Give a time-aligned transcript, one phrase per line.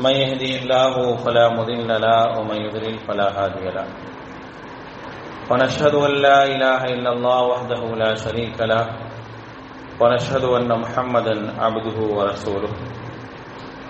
[0.00, 3.86] من يهدي الله فلا مضل له ومن يضلل فلا هادي له.
[5.50, 8.86] ونشهد أن لا إله إلا الله وحده لا شريك له.
[10.00, 12.72] ونشهد أن محمدا عبده ورسوله.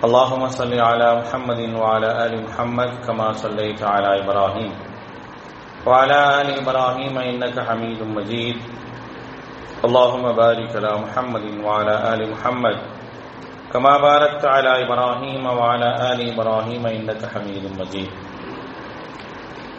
[0.03, 4.71] اللهم صل على محمد وعلى آل محمد كما صليت على إبراهيم.
[5.85, 8.57] وعلى آل إبراهيم إنك حميد مجيد.
[9.85, 12.77] اللهم بارك على محمد وعلى آل محمد
[13.73, 18.09] كما باركت على إبراهيم وعلى آل إبراهيم إنك حميد مجيد.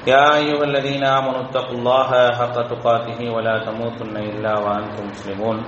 [0.07, 5.59] يا أيها الذين آمنوا اتقوا الله حق تقاته ولا تموتن إلا وأنتم مسلمون.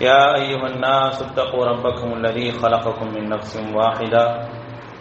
[0.00, 4.24] يا أيها الناس اتقوا ربكم الذي خلقكم من نفس واحدة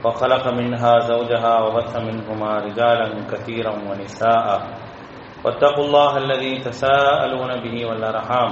[0.05, 4.47] وخلق منها زوجها وبث منهما رجالا كثيرا ونساء.
[5.45, 8.52] واتقوا الله الذي تساءلون به والأرحام.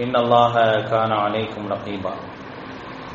[0.00, 0.54] إن الله
[0.88, 2.14] كان عليكم رقيبا.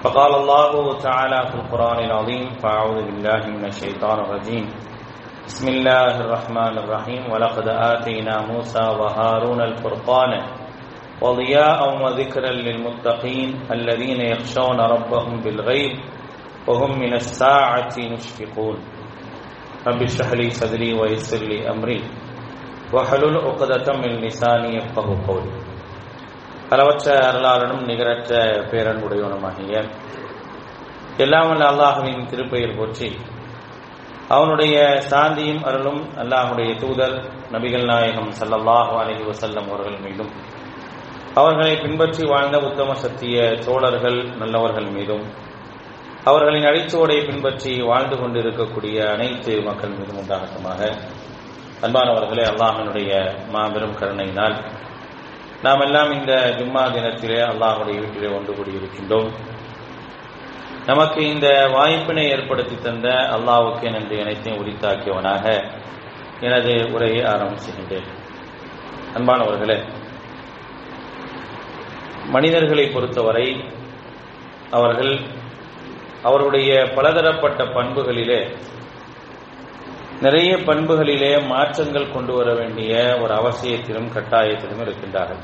[0.00, 4.64] فقال الله تعالى في القرآن العظيم فأعوذ بالله من الشيطان الرجيم.
[5.44, 10.32] بسم الله الرحمن الرحيم ولقد آتينا موسى وهارون الفرقان
[11.20, 15.92] وضياء وذكرا للمتقين الذين يخشون ربهم بالغيب
[16.68, 18.76] وهم من الساعة مشفقون.
[19.86, 22.00] رب اشرح لي صدري ويسر لي أمري
[22.94, 25.52] وحلل عقدة من لساني يفقه قولي.
[26.74, 28.32] அளவற்ற அருளாளனும் நிகரற்ற
[28.70, 29.74] பேரன்புடையவனுமாகிய
[31.24, 33.08] எல்லாம் வல்ல அல்லாஹுவின் திருப்பெயர் போற்றி.
[34.34, 34.76] அவனுடைய
[35.10, 37.16] சாந்தியும் அருளும் அல்லாஹுடைய தூதர்
[37.54, 40.32] நபிகள் நாயகம் சல்லல்லாஹு அலஹி வசல்லம் அவர்கள் மீதும்.
[41.40, 43.36] அவர்களை பின்பற்றி வாழ்ந்த உத்தம சத்திய
[43.66, 45.24] தோழர்கள் நல்லவர்கள் மீதும்
[46.30, 50.80] அவர்களின் அடிச்சோடை பின்பற்றி வாழ்ந்து கொண்டிருக்கக்கூடிய அனைத்து மக்கள் மீதும் உண்டாகட்டமாக.
[51.86, 53.10] அன்பானவர்களே அல்லாஹனுடைய
[53.54, 54.56] மாபெரும் கருணையினால்
[55.62, 59.30] நாம் எல்லாம் இந்த ஜும்மா தினத்திலே அல்லாஹுடைய வீட்டிலே ஒன்று கூடியிருக்கின்றோம்.
[60.86, 65.64] நமக்கு இந்த வாய்ப்பினை ஏற்படுத்தி தந்த அல்லாவுக்கு நன்றி அனைத்தையும் உரித்தாக்கியவனாக
[66.40, 68.08] எனது உரையை ஆரம்பிச்சுகின்றேன்.
[69.14, 69.82] அன்பானவர்களே
[72.26, 73.64] மனிதர்களை பொறுத்தவரை
[74.70, 75.20] அவர்கள்
[76.22, 78.56] அவருடைய பலதரப்பட்ட பண்புகளிலே
[80.20, 85.40] நிறைய பண்புகளிலே மாற்றங்கள் கொண்டு வர வேண்டிய ஒரு அவசியத்திலும் கட்டாயத்திலும் இருக்கின்றார்கள்.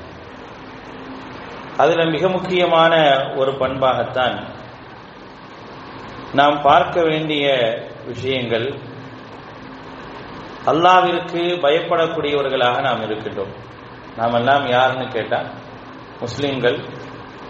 [1.77, 2.95] அதில் மிக முக்கியமான
[3.37, 4.37] ஒரு பண்பாகத்தான்
[6.35, 7.47] நாம் பார்க்க வேண்டிய
[8.07, 8.69] விஷயங்கள்
[10.67, 13.55] அல்லாவிற்கு பயப்படக்கூடியவர்களாக நாம் இருக்கின்றோம்.
[14.17, 15.51] நாம் எல்லாம் யாருன்னு கேட்டால்
[16.21, 16.79] முஸ்லீம்கள்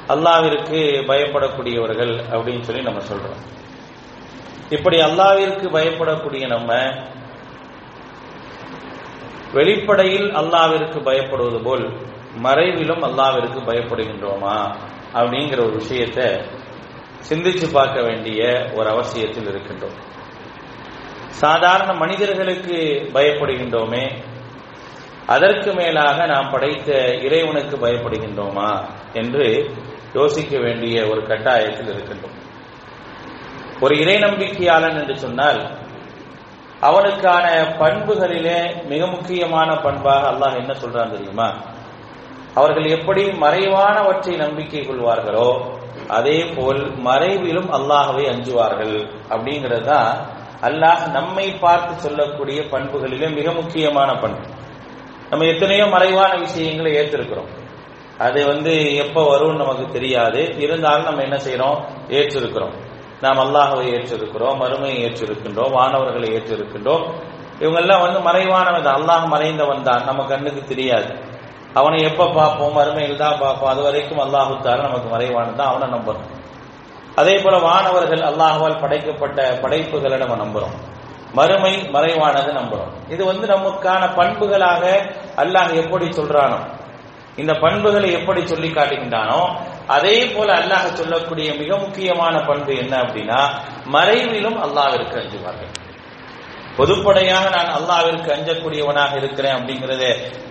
[0.08, 3.42] அல்லாவிற்கு பயப்படக்கூடியவர்கள் அப்படின்னு சொல்லி நம்ம சொல்றோம்.
[4.70, 6.94] இப்படி அல்லாவிற்கு பயப்படக்கூடிய நம்ம
[9.52, 11.88] வெளிப்படையில் அல்லாவிற்கு பயப்படுவது போல்
[12.42, 14.74] மறைவிலும் அல்லாவிற்கு பயப்படுகின்றோமா
[15.14, 16.44] அப்படிங்கிற ஒரு விஷயத்த
[17.28, 19.96] சிந்திச்சு பார்க்க வேண்டிய ஒரு அவசியத்தில் இருக்கின்றோம்.
[21.28, 24.22] சாதாரண மனிதர்களுக்கு பயப்படுகின்றோமே
[25.26, 29.74] அதற்கு மேலாக நாம் படைத்த இறைவனுக்கு பயப்படுகின்றோமா என்று
[30.14, 32.44] யோசிக்க வேண்டிய ஒரு கட்டாயத்தில் இருக்கின்றோம்.
[33.80, 35.60] ஒரு இறை நம்பிக்கையாளன் என்று சொன்னால்
[36.80, 37.46] அவனுக்கான
[37.78, 41.54] பண்புகளிலே மிக முக்கியமான பண்பாக அல்லாஹ் என்ன சொல்றான் தெரியுமா?
[42.54, 45.48] அவர்கள் எப்படி மறைவானவற்றை நம்பிக்கை கொள்வார்களோ
[46.08, 48.96] அதே போல் மறைவிலும் அல்லாஹவை அஞ்சுவார்கள்
[49.30, 50.10] அப்படிங்கிறது தான்
[50.62, 54.44] அல்லாஹ் நம்மை பார்த்து சொல்லக்கூடிய பண்புகளிலே மிக முக்கியமான பண்பு.
[55.30, 57.50] நம்ம எத்தனையோ மறைவான விஷயங்களை ஏற்றிருக்கிறோம்.
[58.18, 60.58] அது வந்து எப்ப வரும்னு நமக்கு தெரியாது.
[60.58, 62.74] இருந்தாலும் நம்ம என்ன செய்யறோம் ஏற்றிருக்கிறோம்.
[63.20, 67.04] நாம் அல்லாஹவை ஏற்றிருக்கிறோம் மறுமையை ஏற்றிருக்கின்றோம் வானவர்களை ஏற்றிருக்கின்றோம்.
[67.60, 70.04] இவங்கெல்லாம் வந்து மறைவானவன் அல்லாஹ் மறைந்தவன் தான்.
[70.04, 71.10] நம்ம கண்ணுக்கு தெரியாது.
[71.74, 72.76] அவனை எப்ப பார்ப்போம்?
[72.78, 73.70] மறுமையில் தான் பார்ப்போம்.
[73.70, 75.70] அது வரைக்கும் அல்லாஹுத்தார நமக்கு மறைவானது தான்.
[75.72, 76.26] அவனை நம்புறோம்.
[77.14, 80.76] அதே போல வானவர்கள் அல்லாஹால் படைக்கப்பட்ட படைப்புகளை நம்ம நம்புறோம்.
[81.32, 82.92] மறுமை மறைவானது நம்புறோம்.
[83.08, 84.84] இது வந்து நமக்கான பண்புகளாக
[85.36, 86.58] அல்லாஹ் எப்படி சொல்றானோ
[87.36, 89.40] இந்த பண்புகளை எப்படி சொல்லி காட்டுகின்றானோ
[89.86, 93.40] அதே போல அல்லாஹ் சொல்லக்கூடிய மிக முக்கியமான பண்பு என்ன அப்படின்னா
[93.94, 95.74] மறைவிலும் அல்லாவிற்கு அஞ்சுவார்கள்.
[96.78, 100.04] பொதுப்படையாக நான் அல்லாவிற்கு அஞ்சக்கூடியவனாக இருக்கிறேன் அப்படிங்கறத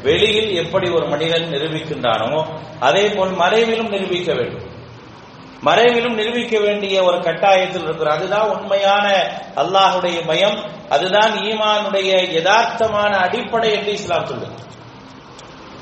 [0.04, 2.40] வெளியில் எப்படி ஒரு மனிதன் நிரூபிக்கின்றானோ
[2.80, 4.66] அதே போல் மறைவிலும் நிரூபிக்க வேண்டும்.
[5.68, 9.06] மறைவிலும் நிரூபிக்க வேண்டிய ஒரு கட்டாயத்தில் இருக்கிறோம் அதுதான் உண்மையான
[9.62, 10.58] அல்லாஹுடைய பயம்
[10.90, 14.56] அதுதான் ஈமானுடைய யதார்த்தமான அடிப்படை என்று இஸ்லாம் சொல்லுது.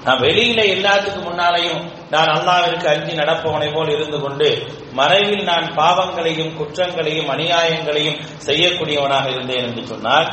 [0.06, 4.48] நான் வெளியில எல்லாத்துக்கும் முன்னாலையும் நான் அல்லாவிற்கு அஞ்சி நடப்பவனை போல் இருந்து கொண்டு
[4.94, 10.28] மறைவில் நான் பாவங்களையும் குற்றங்களையும் அநியாயங்களையும் செய்யக்கூடியவனாக இருந்தேன் என்று சொன்னால்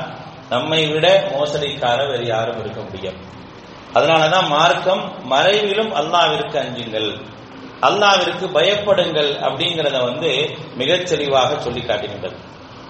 [0.48, 3.18] நம்மை விட மோசடிக்காரர் வேறு யாரும் இருக்க முடியும்.
[3.94, 7.08] அதனாலதான் மார்க்கம் மறைவிலும் அல்லாவிற்கு அஞ்சுங்கள்
[7.80, 10.30] அல்லாவிற்கு பயப்படுங்கள் அப்படிங்கிறத வந்து
[10.76, 12.36] மிகச் தெளிவாக சொல்லி காட்டுகின்றது.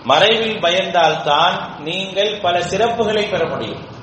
[0.04, 3.98] மறைவில் பயந்தால்தான் நீங்கள் பல சிறப்புகளை பெற முடியும்.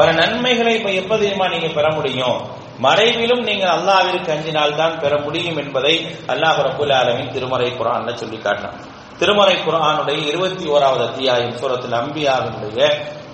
[0.00, 2.38] பல நன்மைகளை இப்ப எப்ப தெரியுமா நீங்க பெற முடியும்?
[2.84, 5.94] மறைவிலும் நீங்கள் அல்லாவிற்கு அஞ்சினால் தான் பெற முடியும் என்பதை
[6.32, 8.78] அல்லாஹ் ரபுல் ஆலமின் திருமறை குரான் சொல்லி காட்டினான்.
[9.20, 12.86] திருமறை குரானுடைய இருபத்தி ஓராவது அத்தியாயம் சூரத்தில் அம்பியாவினுடைய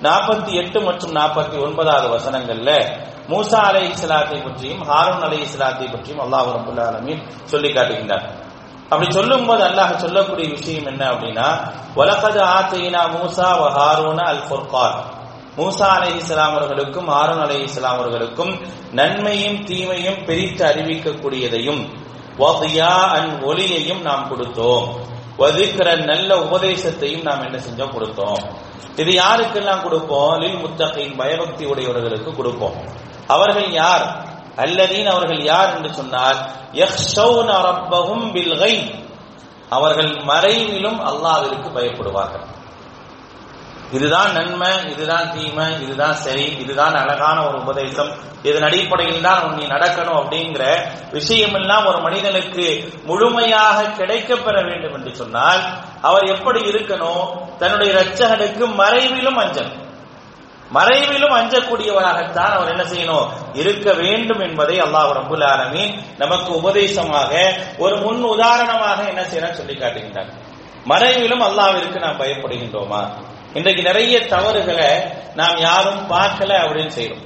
[0.07, 2.71] நாற்பத்தி எட்டு மற்றும் நாற்பத்தி ஒன்பதாவது வசனங்கள்ல
[3.31, 8.27] மூசா அலை இஸ்லாத்தை பற்றியும் ஹாரூன் அலை இஸ்லாத்தை பற்றியும் அல்லாஹ் ரபுல் ஆலமின் சொல்லி காட்டுகின்றார்.
[8.91, 11.49] அப்படி சொல்லும் போது அல்லாஹ் சொல்லக்கூடிய விஷயம் என்ன அப்படின்னா
[12.01, 13.49] உலகது ஆத்தையினா மூசா
[13.79, 14.99] ஹாரூன அல் ஃபுர்கான்
[15.57, 18.61] மூசா அலை இஸ்லாம் அவர்களுக்கும் ஆரோன் அலை இஸ்லாம் அவர்களுக்கும்
[18.93, 22.05] நன்மையும் தீமையும் பிரித்து அறிவிக்கக்கூடியதையும்
[22.39, 24.89] அன் ஒளியையும் நாம் கொடுத்தோம்.
[25.39, 27.91] வதிக்கிற நல்ல உபதேசத்தையும் நாம் என்ன செஞ்சோம்?
[27.91, 28.43] கொடுத்தோம்.
[28.97, 30.41] இது யாருக்கெல்லாம் கொடுப்போம்?
[30.41, 32.77] லில் முத்தகையின் பயபக்தி உடையவர்களுக்கு கொடுப்போம்.
[33.27, 34.25] அவர்கள் யார்?
[34.57, 36.37] அல்லதீன் அவர்கள் யார் என்று சொன்னால்
[39.69, 42.55] அவர்கள் மறைவிலும் அல்லாவிற்கு பயப்படுவார்கள்.
[43.93, 48.11] இதுதான் நன்மை இதுதான் தீமை இதுதான் சரி இதுதான் அழகான ஒரு உபதேசம்.
[48.43, 50.65] இதன் அடிப்படையில் தான் நீ நடக்கணும் அப்படிங்கிற
[51.13, 52.67] விஷயம் எல்லாம் ஒரு மனிதனுக்கு
[53.05, 55.63] முழுமையாக கிடைக்க பெற வேண்டும் என்று சொன்னால்
[56.01, 57.25] அவர் எப்படி இருக்கணும்?
[57.59, 59.85] தன்னுடைய இரட்சகனுக்கு மறைவிலும் அஞ்சல்
[60.73, 63.29] மறைவிலும் அஞ்சக்கூடியவராகத்தான் அவர் என்ன செய்யணும்?
[63.53, 67.33] இருக்க வேண்டும் என்பதை அல்லாஹ் ரபுல் ஆலமீன் நமக்கு உபதேசமாக
[67.79, 70.33] ஒரு முன் உதாரணமாக என்ன செய்யணும் சொல்லி காட்டுகின்றார்
[70.87, 73.03] மறைவிலும் அல்லாவிற்கு நாம் பயப்படுகின்றோமா?
[73.57, 74.91] இன்றைக்கு நிறைய தவறுகளை
[75.35, 77.25] நாம் யாரும் பார்க்கல அப்படின்னு செய்யறோம்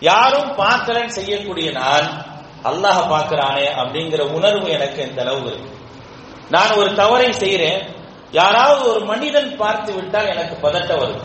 [0.00, 2.06] யாரும் பார்க்கலன்னு செய்யக்கூடிய நான்
[2.64, 5.70] அல்லாஹ் பார்க்கிறானே அப்படிங்கிற உணர்வு எனக்கு எந்த அளவு இருக்கு.
[6.50, 7.80] நான் ஒரு தவறை செய்யறேன்
[8.30, 11.22] யாராவது ஒரு மனிதன் பார்த்து விட்டால் எனக்கு பதட்ட வருது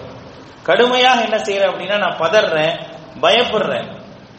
[0.64, 2.76] கடுமையாக என்ன செய்யறேன் அப்படின்னா நான் பதறேன்
[3.22, 3.88] பயப்படுறேன்.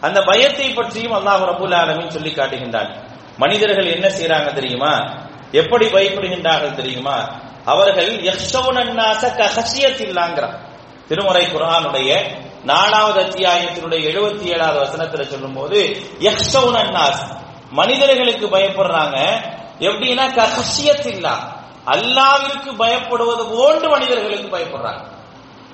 [0.01, 2.91] அந்த பயத்தை பற்றியும் அல்லாஹ் ரபுல் ஆலமின் சொல்லி காட்டுகின்றான்.
[3.37, 4.93] மனிதர்கள் என்ன செய்யறாங்க தெரியுமா?
[5.53, 7.17] எப்படி பயப்படுகின்றார்கள் தெரியுமா?
[7.71, 8.23] அவர்கள்
[9.39, 10.59] கஹசியத்தில்லாங்கிறான்
[11.09, 15.97] திருமுறை குரானுடைய நாலாவது அத்தியாயத்தினுடைய எழுபத்தி ஏழாவது வசனத்துல சொல்லும் போது
[17.71, 19.19] மனிதர்களுக்கு பயப்படுறாங்க.
[19.79, 21.33] எப்படின்னா கஹசியத்தில்லா
[21.87, 25.03] அல்லாவிற்கு பயப்படுவது போன்று மனிதர்களுக்கு பயப்படுறாங்க.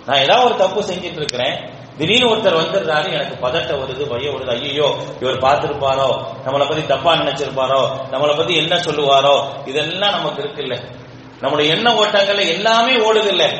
[0.06, 4.50] நான் ஏதாவது ஒரு தப்பு செஞ்சிட்டு இருக்கிறேன் திடீர்னு ஒருத்தர் வந்துடுறாரு எனக்கு பதட்டம் வருது பயம் வருது.
[4.50, 6.24] ஐயோ இவர் பார்த்திருப்பாரோ?
[6.46, 7.88] நம்மளை பத்தி தப்பா நினைச்சிருப்பாரோ?
[8.10, 9.44] நம்மளை பத்தி என்ன சொல்லுவாரோ?
[9.64, 11.04] இதெல்லாம் நமக்கு இருக்குல்ல.
[11.40, 13.50] நம்முடைய எண்ண ஓட்டங்கள்ல எல்லாமே ஓடுது இல்ல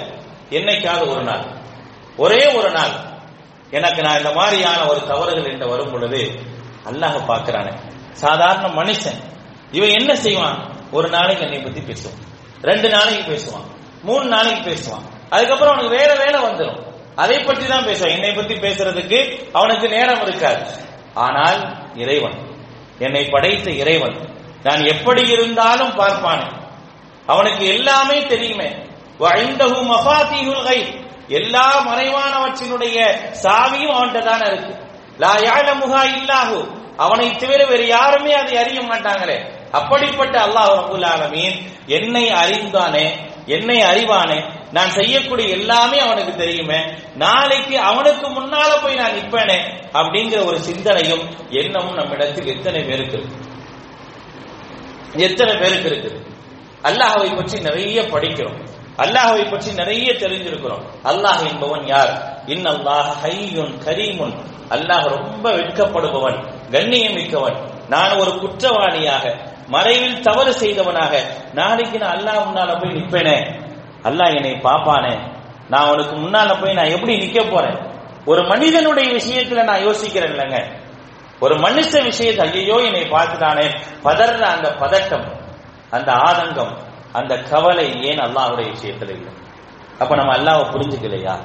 [0.51, 1.45] என்னைக்காவது ஒரு நாள்.
[2.17, 3.15] ஒரே ஒரு நாள்.
[3.71, 6.41] எனக்கு நான் இந்த மாதிரியான ஒரு தவறுகள் என்று வரும் பொழுது
[6.85, 7.75] அல்லாஹ் பாக்குறானே
[8.13, 9.23] சாதாரண மனுஷன்.
[9.71, 10.75] இவன் என்ன செய்வான்?
[10.91, 12.23] ஒரு நாளைக்கு என்னை பத்தி பேசுவான்.
[12.63, 13.65] ரெண்டு நாளைக்கு பேசுவான்.
[14.03, 15.03] மூணு நாளைக்கு பேசுவான்.
[15.31, 16.85] அதுக்கப்புறம் அவனுக்கு வேற வேலை வந்துடும்
[17.15, 18.11] அதை பற்றி தான் பேசுவான்.
[18.11, 20.73] என்னை பத்தி பேசுறதுக்கு அவனுக்கு நேரம் இருக்காது.
[21.15, 22.57] ஆனால் இறைவன்.
[22.99, 24.29] என்னை படைத்த இறைவன்.
[24.63, 26.65] நான் எப்படி இருந்தாலும் பார்ப்பானே.
[27.27, 28.69] அவனுக்கு எல்லாமே தெரியுமே.
[31.29, 32.99] எல்லா மறைவானவற்றினுடைய
[33.43, 34.75] சாவியும் அவன்கிட்ட தானே இருக்கு.
[35.19, 36.59] லா யாழமுகா இல்லாஹு.
[36.97, 39.39] அவனை தவிர வேறு யாருமே அதை அறிய மாட்டாங்களே.
[39.73, 41.57] அப்படிப்பட்ட அல்லாஹ் ரபுல் ஆலமீன்
[41.87, 43.07] என்னை அறிந்தானே
[43.47, 46.81] என்னை அறிவானே நான் செய்யக்கூடிய எல்லாமே அவனுக்கு தெரியுமே.
[47.15, 49.59] நாளைக்கு அவனுக்கு முன்னால போய் நான் நிற்பேனே
[49.93, 53.45] அப்படிங்கிற ஒரு சிந்தனையும் எண்ணமும் நம்மிடத்தில் எத்தனை பேருக்கு இருக்கு?
[55.13, 56.35] எத்தனை பேருக்கு இருக்குது
[56.87, 58.59] அல்லாஹவை பற்றி நிறைய படிக்கிறோம்.
[58.97, 60.85] அல்லாஹாவை பற்றி நிறைய தெரிஞ்சிருக்கிறோம்.
[61.05, 62.43] அல்லாஹ் என்பவன் யார்?
[62.47, 64.35] இன் அல்லாஹ் ஹையுன் கரீமுன்.
[64.71, 66.39] அல்லாஹ் ரொம்ப வெட்கப்படுபவன்
[66.71, 67.57] கண்ணியமிக்கவன்.
[67.89, 69.25] நான் ஒரு குற்றவாளியாக
[69.69, 71.13] மறைவில் தவறு செய்தவனாக
[71.53, 73.39] நாளைக்கு நான் அல்லாஹ் முன்னால போய் நிற்பேனே?
[74.05, 75.15] அல்லாஹ் என்னை பாப்பானே
[75.69, 77.79] நான் அவனுக்கு முன்னால போய் நான் எப்படி நிக்க போறேன்?
[78.25, 80.59] ஒரு மனிதனுடைய விஷயத்துல நான் யோசிக்கிறேன் இல்லைங்க.
[81.41, 83.67] ஒரு மனுஷ விஷயத்தை ஐயோ என்னை பார்த்துட்டானே?
[84.03, 85.36] பதற அந்த பதட்டம்.
[85.91, 86.77] அந்த ஆதங்கம்
[87.13, 89.33] அந்த கவலை ஏன் அல்லாஹுடைய விஷயத்துல இல்லை?
[89.99, 91.39] அப்ப நம்ம அல்லாவை புரிஞ்சுக்கலையா?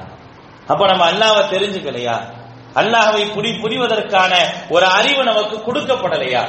[0.66, 2.40] அப்ப நம்ம அல்லாவை தெரிஞ்சுக்கலையா?
[2.74, 4.34] அல்லாஹவை புரி புரிவதற்கான
[4.68, 6.42] ஒரு அறிவு நமக்கு கொடுக்கப்படலையா?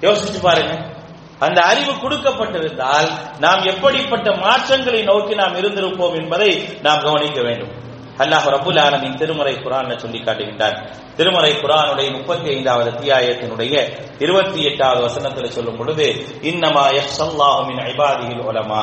[0.00, 0.92] யோசிச்சு பாருங்க.
[1.38, 3.08] அந்த அறிவு கொடுக்கப்பட்டிருந்தால்
[3.38, 7.93] நாம் எப்படிப்பட்ட மாற்றங்களை நோக்கி நாம் இருந்திருப்போம் என்பதை நாம் கவனிக்க வேண்டும்.
[8.22, 10.76] அல்லாஹ் ரபுல் ஆலமின் திருமறை குரான் சொல்லி காட்டுகின்றார்
[11.16, 13.74] திருமறை குரானுடைய முப்பத்தி ஐந்தாவது அத்தியாயத்தினுடைய
[14.18, 16.06] இருபத்தி எட்டாவது வசனத்தில் சொல்லும் பொழுது
[16.42, 18.82] இன்னமா யஹ்ஸல்லாஹு மின் இபாதிஹில் உலமா.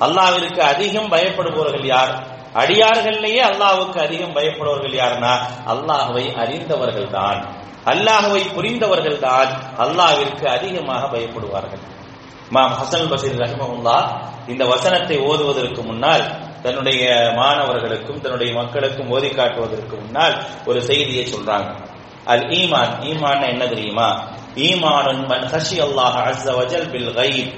[0.00, 2.12] அல்லாவிற்கு அதிகம் பயப்படுபவர்கள் யார்?
[2.54, 5.32] அடியார்கள்லேயே அல்லாஹுக்கு அதிகம் பயப்படுபவர்கள் யாருன்னா
[5.66, 7.40] அல்லாஹுவை அறிந்தவர்கள் தான்
[7.86, 11.82] அல்லாஹுவை புரிந்தவர்கள் தான் அல்லாவிற்கு அதிகமாக பயப்படுவார்கள்.
[12.50, 13.98] மாம் ஹசன் பசீர் ரஹ்மஹுல்லா
[14.46, 16.24] இந்த வசனத்தை ஓதுவதற்கு முன்னால்
[16.64, 21.70] தன்னுடைய மாணவர்களுக்கும் தன்னுடைய மக்களுக்கும் ஓதி காட்டுவதற்கு முன்னால் ஒரு செய்தியை சொல்றாங்க.
[22.24, 24.08] அல் ஈமான் ஈமான் என்ன தெரியுமா?
[24.54, 27.54] ஈமானுன் மன் ஹஷி அல்லாஹ் அஸ்ஸ வஜல் பில் கைப்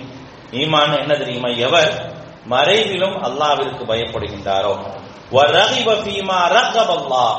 [0.51, 1.49] ஈமான் என்ன தெரியுமா?
[1.49, 2.15] எவர்
[2.51, 4.79] மறைவிலும் அல்லாவிற்கு பயப்படுகின்றாரோ.
[5.33, 7.37] வரகிப ஃபீமா ரகப அல்லாஹ்.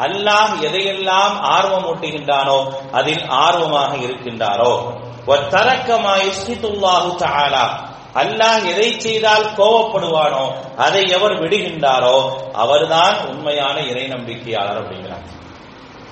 [0.00, 4.72] அல்லாஹ் எதையெல்லாம் ஆர்வம் ஊட்டுகின்றானோ அதில் ஆர்வமாக இருக்கின்றாரோ.
[5.26, 7.87] தரக்கமாய் யுஸ்ஹிதுல்லாஹு தஆலா.
[8.14, 10.44] அல்லாஹ் எதை செய்தால் கோவப்படுவானோ
[10.76, 12.16] அதை எவர் விடுகின்றாரோ
[12.52, 15.28] அவர்தான் உண்மையான இறை நம்பிக்கையாளர் அப்படிங்கிறாங்க.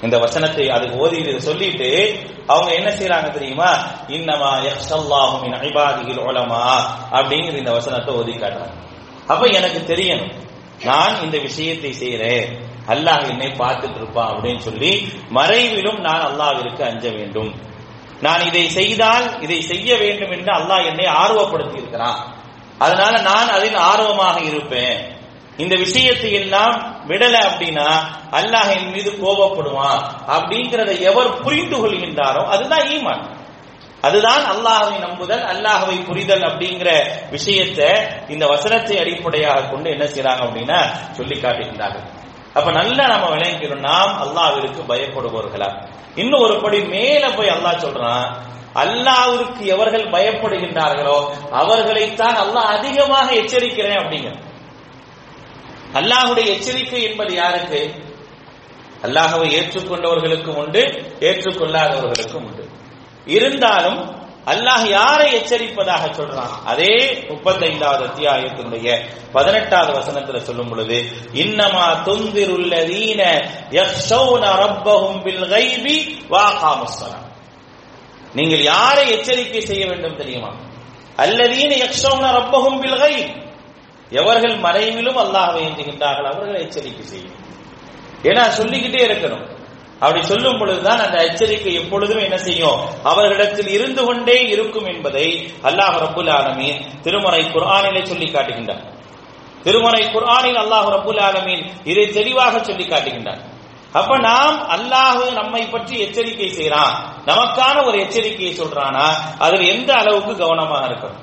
[0.02, 3.70] இந்த வசனத்தை அது ஓதி சொல்லிட்டு அவங்க என்ன செய்யறாங்க தெரியுமா?
[4.08, 6.64] இன்னமா யக்ஷல்லாஹு மின் உலமா
[7.10, 8.74] அப்படிங்கிற இந்த வசனத்தை ஓதி காட்டுறாங்க.
[9.26, 10.34] அப்ப எனக்கு தெரியணும்
[10.84, 12.48] நான் இந்த விஷயத்தை செய்யறேன்
[12.86, 17.54] அல்லாஹ் என்னை பார்த்துட்டு இருப்பான் அப்படின்னு சொல்லி மறைவிலும் நான் அல்லாவிற்கு அஞ்ச வேண்டும்.
[18.20, 22.20] நான் இதை செய்தால் இதை செய்ய வேண்டும் என்று அல்லாஹ் என்னை ஆர்வப்படுத்தி இருக்கிறான்
[22.78, 24.98] அதனால நான் அதில் ஆர்வமாக இருப்பேன்.
[25.56, 26.74] இந்த விஷயத்தை எல்லாம்
[27.10, 27.88] விடல அப்படின்னா
[28.38, 30.02] அல்லாஹ் என் மீது கோபப்படுவான்
[30.34, 33.24] அப்படிங்கிறத எவர் புரிந்து கொள்கின்றாரோ அதுதான் ஈமான்.
[34.02, 36.90] அதுதான் அல்லாஹவை நம்புதல் அல்லாஹவை புரிதல் அப்படிங்கிற
[37.30, 37.88] விஷயத்தை
[38.28, 40.80] இந்த வசனத்தை அடிப்படையாக கொண்டு என்ன செய்யறாங்க அப்படின்னா
[41.18, 42.06] சொல்லி காட்டுகின்றார்கள்.
[42.56, 45.68] அப்ப நல்லா நம்ம விளங்கிக்கிறோம் நாம் அல்லாவிற்கு பயப்படுபவர்களா?
[46.14, 48.26] இன்னும் ஒரு படி மேல போய் அல்லாஹ் சொல்றான்
[48.74, 51.18] அல்லாவிற்கு எவர்கள் பயப்படுகின்றார்களோ
[51.50, 54.34] அவர்களைத்தான் அல்லாஹ் அதிகமாக எச்சரிக்கிறேன் அப்படிங்கிற
[55.94, 57.80] அல்லாஹுடைய எச்சரிக்கை என்பது யாருக்கு?
[59.02, 60.82] அல்லாஹவை ஏற்றுக்கொண்டவர்களுக்கும் உண்டு
[61.20, 62.64] ஏற்றுக்கொள்ளாதவர்களுக்கும் உண்டு.
[63.26, 63.98] இருந்தாலும்
[64.46, 66.64] அல்லாஹ் யாரை எச்சரிப்பதாக சொல்றான்?
[66.64, 77.24] அதே முப்பத்தைந்தாவது அத்தியாயத்தினுடைய பதினெட்டாவது வசனத்துல சொல்லும் பொழுது இன்னமா துந்திருள்ளதீன ரப்பஹும் பில் கைபி வாகாமுஸ்ஸலாம்.
[78.34, 80.54] நீங்கள் யாரை எச்சரிக்கை செய்ய வேண்டும் தெரியுமா?
[81.16, 83.44] அல்லதீன யக்ஷௌன ரப்பஹும் பில் கைப்
[84.10, 87.44] எவர்கள் மறைவிலும் அல்லாஹ் வேண்டுகின்றார்கள் அவர்களை எச்சரிக்கை செய்யும்.
[88.22, 89.54] ஏன்னா சொல்லிக்கிட்டே இருக்கணும்.
[90.00, 92.78] அப்படி சொல்லும் பொழுதுதான் அந்த எச்சரிக்கை எப்பொழுதும் என்ன செய்யும்?
[93.02, 95.26] அவர்களிடத்தில் இருந்து கொண்டே இருக்கும் என்பதை
[95.62, 98.82] அல்லாஹ் ரபுல் ஆலமீன் திருமறை குர்ஆனிலே சொல்லி காட்டுகின்றார்
[99.64, 103.42] திருமறை குர்ஆனில் அல்லாஹ் ரபுல் ஆலமீன் இதை தெளிவாக சொல்லி காட்டுகின்றார்
[103.94, 106.94] அப்ப நாம் அல்லாஹ் நம்மை பற்றி எச்சரிக்கை செய்யறான்
[107.26, 109.06] நமக்கான ஒரு எச்சரிக்கையை சொல்றானா?
[109.38, 111.22] அதில் எந்த அளவுக்கு கவனமாக இருக்கணும்?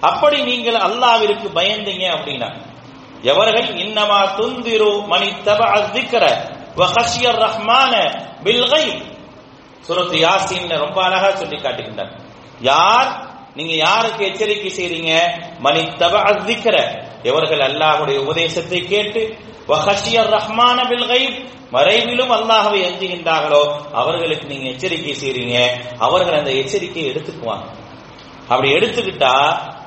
[0.00, 2.48] அப்படி நீங்கள் அல்லாவிற்கு பயந்தீங்க அப்படின்னா
[3.22, 6.24] எவர்கள் இன்னமா துந்திரு மணி தப அத்திக்கர
[6.78, 7.92] வஹஷியர் ரஹ்மான
[8.42, 8.84] பில்கை
[9.88, 12.12] சுரத்து யாசின் ரொம்ப அழகா சொல்லி காட்டுகின்றார்.
[12.60, 13.10] யார்?
[13.54, 15.12] நீங்க யாருக்கு எச்சரிக்கை செய்றீங்க?
[15.58, 16.76] மணி தப இவர்கள்
[17.22, 19.22] எவர்கள் அல்லாஹுடைய உபதேசத்தை கேட்டு
[19.68, 21.22] வஹஷியர் ரஹ்மான பில்கை
[21.72, 25.56] மறைவிலும் அல்லாஹவை அஞ்சுகின்றார்களோ அவர்களுக்கு நீங்க எச்சரிக்கை செய்றீங்க.
[25.98, 27.66] அவர்கள் அந்த எச்சரிக்கையை எடுத்துக்குவாங்க.
[28.48, 29.34] அப்படி எடுத்துக்கிட்டா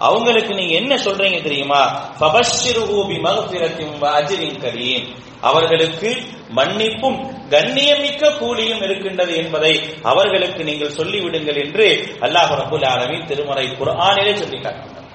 [0.07, 1.81] அவங்களுக்கு நீங்க என்ன சொல்றீங்க தெரியுமா?
[2.19, 5.05] ஃபபஷ்ஷிருஹு பிமக்ஃபிரத்தின் அஜிரின் கரீம்.
[5.41, 6.09] அவர்களுக்கு
[6.57, 11.85] மன்னிப்பும் கண்ணியமிக்க கூலியும் இருக்கின்றது என்பதை அவர்களுக்கு நீங்கள் சொல்லிவிடுங்கள் என்று
[12.25, 15.07] அல்லாஹ் ரபுல் ஆலமின் திருமறை குர்ஆனிலே சொல்லி காட்டுகிறார்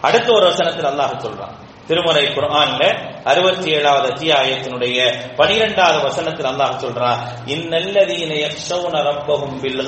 [0.00, 1.54] அடுத்த ஒரு வசனத்தில் அல்லாஹ் சொல்றான்.
[1.88, 2.82] திருமறை குர்ஆன்ல
[3.24, 4.98] அறுபத்தி ஏழாவது அத்தியாயத்தினுடைய
[5.36, 7.20] பனிரெண்டாவது வசனத்தில் அல்லாஹ் சொல்றான்
[7.54, 9.82] இன்னல்லதீன யக்ஷௌன ரப்பஹும் பில்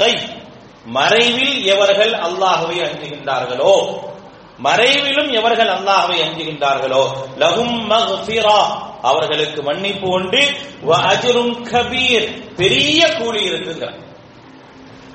[0.96, 3.72] மறைவில் எவர்கள் அல்லாஹுவை அஞ்சுகின்றார்களோ
[4.62, 7.10] மறைவிலும் எவர்கள் அல்லாஹுவை அஞ்சுகின்றார்களோ?
[7.36, 8.58] லகும் மஹ்ஃபிரா
[9.02, 10.52] அவர்களுக்கு மன்னிப்பு உண்டு.
[10.86, 12.54] வ அஜ்ருன் கபீர்.
[12.56, 14.00] பெரிய கூலி இருக்குங்கிறான்.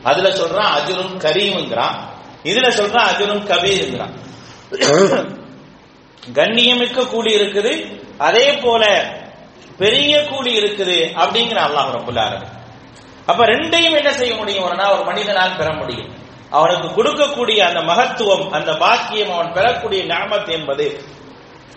[0.03, 1.95] அதுல சொல்றான் அஜுரும் கரீம்ங்கிறான்.
[2.43, 4.13] இதுல சொல்றான் அஜுரும் கபீர்ங்கிறான்.
[6.33, 8.01] கண்ணியமிக்க கூலி இருக்குது.
[8.17, 8.83] அதே போல
[9.77, 12.61] பெரிய கூலி இருக்குது அப்படிங்கிற அல்லாஹ் ரபுல் ஆலமீன்.
[13.25, 14.63] அப்ப ரெண்டையும் என்ன செய்ய முடியும்?
[14.63, 16.21] ஒரு மனிதனால் பெற முடியும்.
[16.53, 21.03] அவனுக்கு கொடுக்கக்கூடிய அந்த மகத்துவம் அந்த பாக்கியம் அவன் பெறக்கூடிய ஞாபத் என்பது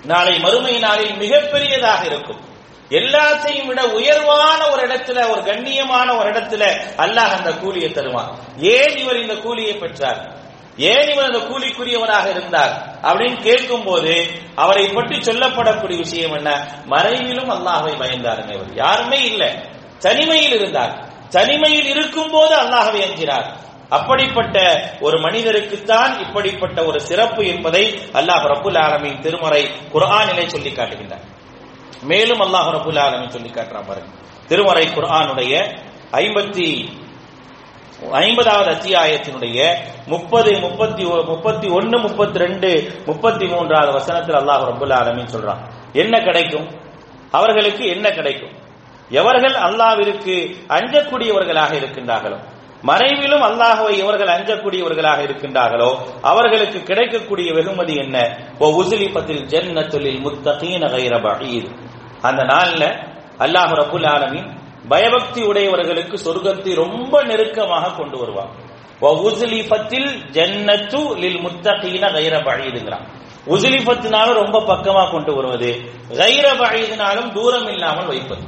[0.02, 2.40] நாளை மறுமை நாளில் மிகப்பெரியதாக இருக்கும்.
[2.88, 8.38] எல்லாத்தையும் விட உயர்வான ஒரு இடத்துல ஒரு கண்ணியமான ஒரு இடத்துல அல்லாஹ் அந்த கூலியை தருவான்.
[8.56, 10.36] ஏன் இவர் இந்த கூலியை பெற்றார்?
[10.76, 13.00] ஏன் இவர் அந்த கூலிக்குரியவராக இருந்தார்?
[13.02, 16.68] அப்படின்னு கேட்கும் போது அவரை பற்றி சொல்லப்படக்கூடிய விஷயம் என்ன?
[16.90, 18.74] மறைவிலும் அல்லாஹை பயந்தாருங்க இவர்.
[18.74, 19.50] யாருமே இல்லை.
[19.98, 21.08] தனிமையில் இருந்தார்.
[21.28, 23.64] தனிமையில் இருக்கும் போது அல்லாஹவை என்கிறார்.
[23.88, 24.58] அப்படிப்பட்ட
[25.00, 31.24] ஒரு மனிதருக்குத்தான் இப்படிப்பட்ட ஒரு சிறப்பு என்பதை அல்லாஹ் ரபுல் ஆலமின் திருமறை குரானிலே சொல்லி காட்டுகின்றார்.
[32.02, 34.12] மேலும் அல்லாஹ் ரபுல் ஆலமின் சொல்லி காட்டுறான் பாருங்க.
[34.48, 35.78] திருமறை குரானுடைய
[36.12, 36.88] ஐம்பத்தி
[38.12, 39.74] ஐம்பதாவது அத்தியாயத்தினுடைய
[40.06, 45.62] முப்பது முப்பத்தி முப்பத்தி ஒன்னு முப்பத்தி ரெண்டு முப்பத்தி மூன்றாவது வசனத்தில் அல்லாஹ் ரபுல் ஆலமின் சொல்றான்.
[45.92, 46.68] என்ன கிடைக்கும்?
[47.30, 48.52] அவர்களுக்கு என்ன கிடைக்கும்?
[49.10, 52.54] எவர்கள் அல்லாவிற்கு அஞ்சக்கூடியவர்களாக இருக்கின்றார்களோ
[52.88, 55.90] மறைவிலும் அல்லாஹுவை இவர்கள் அஞ்சக்கூடியவர்களாக இருக்கின்றார்களோ
[56.30, 58.16] அவர்களுக்கு கிடைக்கக்கூடிய வெகுமதி என்ன?
[58.58, 61.68] ஓ உசிலிபத்தில் ஜன்னத்துலில் முத்தகீன கைர பஈர்
[62.22, 62.82] அந்த நாள்ல
[63.44, 64.48] அல்லாஹ் ரபுல் ஆலமின்
[64.88, 68.50] பயபக்தி உடையவர்களுக்கு சொர்க்கத்தை ரொம்ப நெருக்கமாக கொண்டு வருவான்.
[69.00, 73.06] ஓ உசிலிபத்தில் ஜன்னத்து லில் முத்தகீன கைர பஈதுங்கிறான்
[73.54, 75.70] உசிலிபத்தினாலும் ரொம்ப பக்கமா கொண்டு வருவது
[76.20, 78.44] கைர பஈதினாலும் தூரம் இல்லாமல் வைப்பது.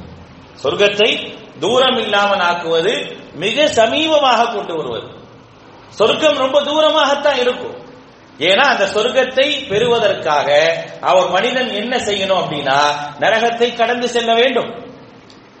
[0.63, 5.07] சொர்க்கத்தை தூரம் இல்லாமல் ஆக்குவது மிக சமீபமாக கொண்டு வருவது.
[5.89, 7.77] சொர்க்கம் ரொம்ப தூரமாகத்தான் இருக்கும்.
[8.37, 10.49] ஏன்னா அந்த சொர்க்கத்தை பெறுவதற்காக
[11.01, 12.79] அவர் மனிதன் என்ன செய்யணும் அப்படின்னா
[13.19, 14.87] நரகத்தை கடந்து செல்ல வேண்டும்.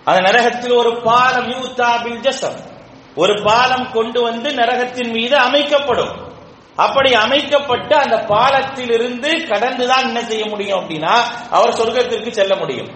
[0.03, 2.77] அந்த நரகத்தில் ஒரு பாலம் யூத்தாபில் ஜசம்
[3.15, 6.27] ஒரு பாலம் கொண்டு வந்து நரகத்தின் மீது அமைக்கப்படும்.
[6.75, 11.15] அப்படி அமைக்கப்பட்டு அந்த பாலத்தில் இருந்து கடந்துதான் என்ன செய்ய முடியும் அப்படின்னா
[11.49, 12.89] அவர் சொர்க்கத்திற்கு செல்ல முடியும்.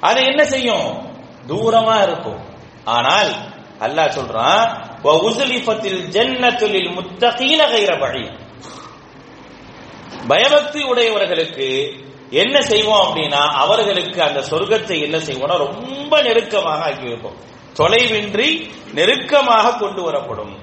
[0.00, 1.09] அது என்ன செய்யும்?
[1.50, 2.40] தூரமா இருக்கும்.
[2.96, 3.32] ஆனால்
[3.86, 4.64] அல்லாஹ் சொல்றான்
[5.26, 8.24] உசுலிஃபத்தில் ஜன்னத்துலில் முத்தகீன கைர வழி
[10.30, 11.68] பயபக்தி உடையவர்களுக்கு
[12.42, 17.38] என்ன செய்வோம் அப்படின்னா அவர்களுக்கு அந்த சொர்க்கத்தை என்ன செய்வோம்னா ரொம்ப நெருக்கமாக ஆக்கி வைப்போம்
[17.78, 18.48] தொலைவின்றி
[18.98, 20.54] நெருக்கமாக கொண்டு வரப்படும்.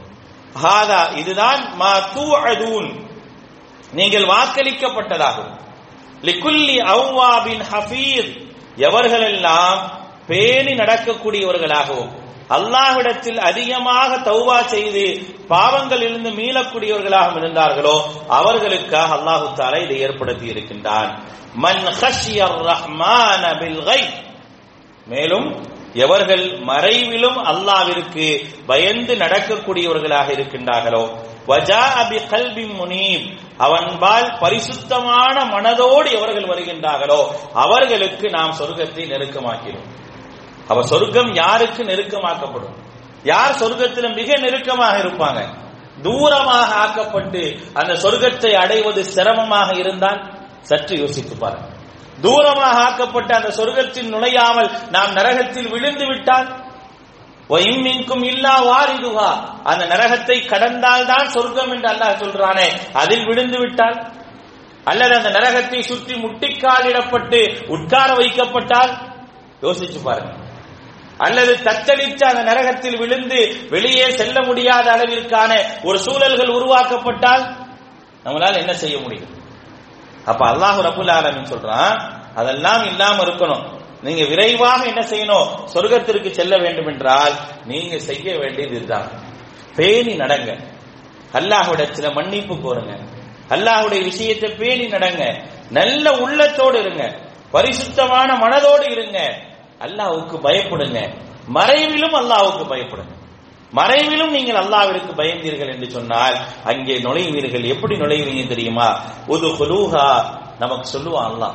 [0.64, 2.90] ஹாதா இதுதான் மா தூஅதூன்.
[3.98, 5.52] நீங்கள் வாக்களிக்கப்பட்டதாகும்.
[6.28, 8.32] லிக்குல்லி அவ்வாபின் ஹஃபீஸ்
[8.88, 9.80] எவர்களெல்லாம்
[10.28, 12.12] பேணி நடக்கக்கூடியவர்களாகவும்
[12.50, 15.06] அல்லாஹ்விடத்தில் அதிகமாக தௌவா செய்து
[15.50, 17.96] பாவங்களிலிருந்து மீளக்கூடியவர்களாகவும் இருந்தார்களோ
[18.28, 21.10] அவர்களுக்காக அல்லாஹு தாலா இதை ஏற்படுத்தி இருக்கின்றான்.
[21.56, 21.84] மன்
[22.68, 23.44] ரஹ்மான
[25.08, 25.48] மேலும்
[25.94, 28.26] எவர்கள் மறைவிலும் அல்லாவிற்கு
[28.66, 31.04] பயந்து நடக்கக்கூடியவர்களாக இருக்கின்றார்களோ
[31.48, 37.22] வஜா அபி கல்பி முனீப் அவன்பால் பரிசுத்தமான மனதோடு எவர்கள் வருகின்றார்களோ
[37.54, 39.88] அவர்களுக்கு நாம் சொர்க்கத்தை நெருக்கமாக்கிறோம்
[40.70, 42.76] அப்ப சொர்க்கம் யாருக்கு நெருக்கமாக்கப்படும்?
[43.24, 45.40] யார் சொர்க்கத்தில் மிக நெருக்கமாக இருப்பாங்க?
[46.04, 47.42] தூரமாக ஆக்கப்பட்டு
[47.74, 50.20] அந்த சொர்க்கத்தை அடைவது சிரமமாக இருந்தால்
[50.62, 51.68] சற்று யோசித்து பாருங்க
[52.22, 56.48] தூரமாக ஆக்கப்பட்ட அந்த சொர்க்கத்தில் நுழையாமல் நாம் நரகத்தில் விழுந்து விட்டால்
[57.50, 59.28] இம்மின்கும் இல்லா வாரிதுவா
[59.64, 62.68] அந்த நரகத்தை கடந்தால் தான் சொர்க்கம் என்று அல்லாஹ் சொல்றானே.
[62.94, 63.98] அதில் விழுந்து விட்டால்
[64.86, 68.92] அல்லது அந்த நரகத்தை சுற்றி முட்டிக்காலிடப்பட்டு உட்கார வைக்கப்பட்டால்
[69.62, 70.34] யோசிச்சு பாருங்க
[71.18, 77.66] அல்லது தத்தளித்து அந்த நரகத்தில் விழுந்து வெளியே செல்ல முடியாத அளவிற்கான ஒரு சூழல்கள் உருவாக்கப்பட்டால்
[78.24, 79.36] நம்மளால் என்ன செய்ய முடியும்?
[80.26, 83.76] அப்ப அல்லாஹு ரபுல் ஆலமின் சொல்றான் அதெல்லாம் இல்லாம இருக்கணும்.
[84.02, 85.48] நீங்க விரைவாக என்ன செய்யணும்?
[85.74, 87.34] சொர்க்கத்திற்கு செல்ல வேண்டும் என்றால்
[87.66, 89.12] நீங்க செய்ய வேண்டியது இதுதான்.
[89.76, 90.58] பேணி நடங்க.
[91.32, 93.00] அல்லாஹுடைய மன்னிப்பு கோருங்க.
[93.48, 95.48] அல்லாஹுடைய விஷயத்தை பேணி நடங்க.
[95.70, 97.20] நல்ல உள்ளத்தோடு இருங்க.
[97.52, 99.40] பரிசுத்தமான மனதோடு இருங்க.
[99.80, 101.00] அல்லாஹுக்கு பயப்படுங்க.
[101.48, 103.16] மறைவிலும் அல்லாஹுக்கு பயப்படுங்க.
[103.72, 107.64] மறைவிலும் நீங்கள் அல்லாவிற்கு பயந்தீர்கள் என்று சொன்னால் அங்கே நுழைவீர்கள்.
[107.64, 109.02] எப்படி நுழைவீங்க தெரியுமா?
[109.28, 110.26] உது குலூஹா
[110.60, 111.54] நமக்கு சொல்லுவான் அல்லாஹ்.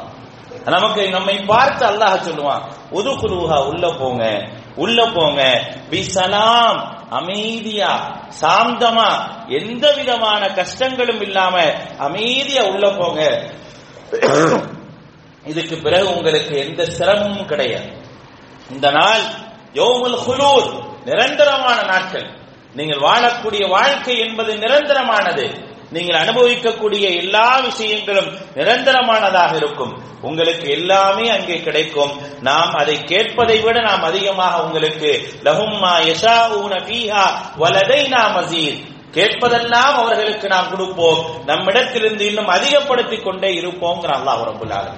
[0.65, 2.63] நமக்கு நம்மை பார்த்து அல்லாஹ் சொல்லுவான்.
[2.91, 4.49] உது குலூஹா உள்ள போங்க.
[4.77, 5.65] உள்ள போங்க.
[5.91, 9.11] பிசலாம் அமைதியா சாந்தமா
[9.49, 13.43] எந்த விதமான கஷ்டங்களும் இல்லாம அமைதியா உள்ள போங்க.
[15.45, 18.02] இதுக்கு பிறகு உங்களுக்கு எந்த சிரமமும் கிடையாது.
[18.73, 19.21] இந்த நாள்
[19.73, 20.69] யோமுல் ஹுலூர்
[21.05, 22.27] நிரந்தரமான நாட்கள்.
[22.75, 25.71] நீங்கள் வாழக்கூடிய வாழ்க்கை என்பது நிரந்தரமானது.
[25.91, 30.03] நீங்கள் அனுபவிக்கக்கூடிய எல்லா விஷயங்களும் நிரந்தரமானதாக இருக்கும்.
[30.21, 32.13] உங்களுக்கு எல்லாமே அங்கே கிடைக்கும்.
[32.41, 37.11] நாம் அதை கேட்பதை விட நாம் அதிகமாக உங்களுக்கு லஹும்மா யஷாஊன வலதை
[37.59, 41.45] வலதைனா மஸீத் கேட்பதெல்லாம் அவர்களுக்கு நாம் கொடுப்போம்.
[41.45, 44.93] நம்மிடத்திலிருந்து இன்னும் அதிகப்படுத்திக் கொண்டே இருப்போம் அல்லாஹ் ரபுல்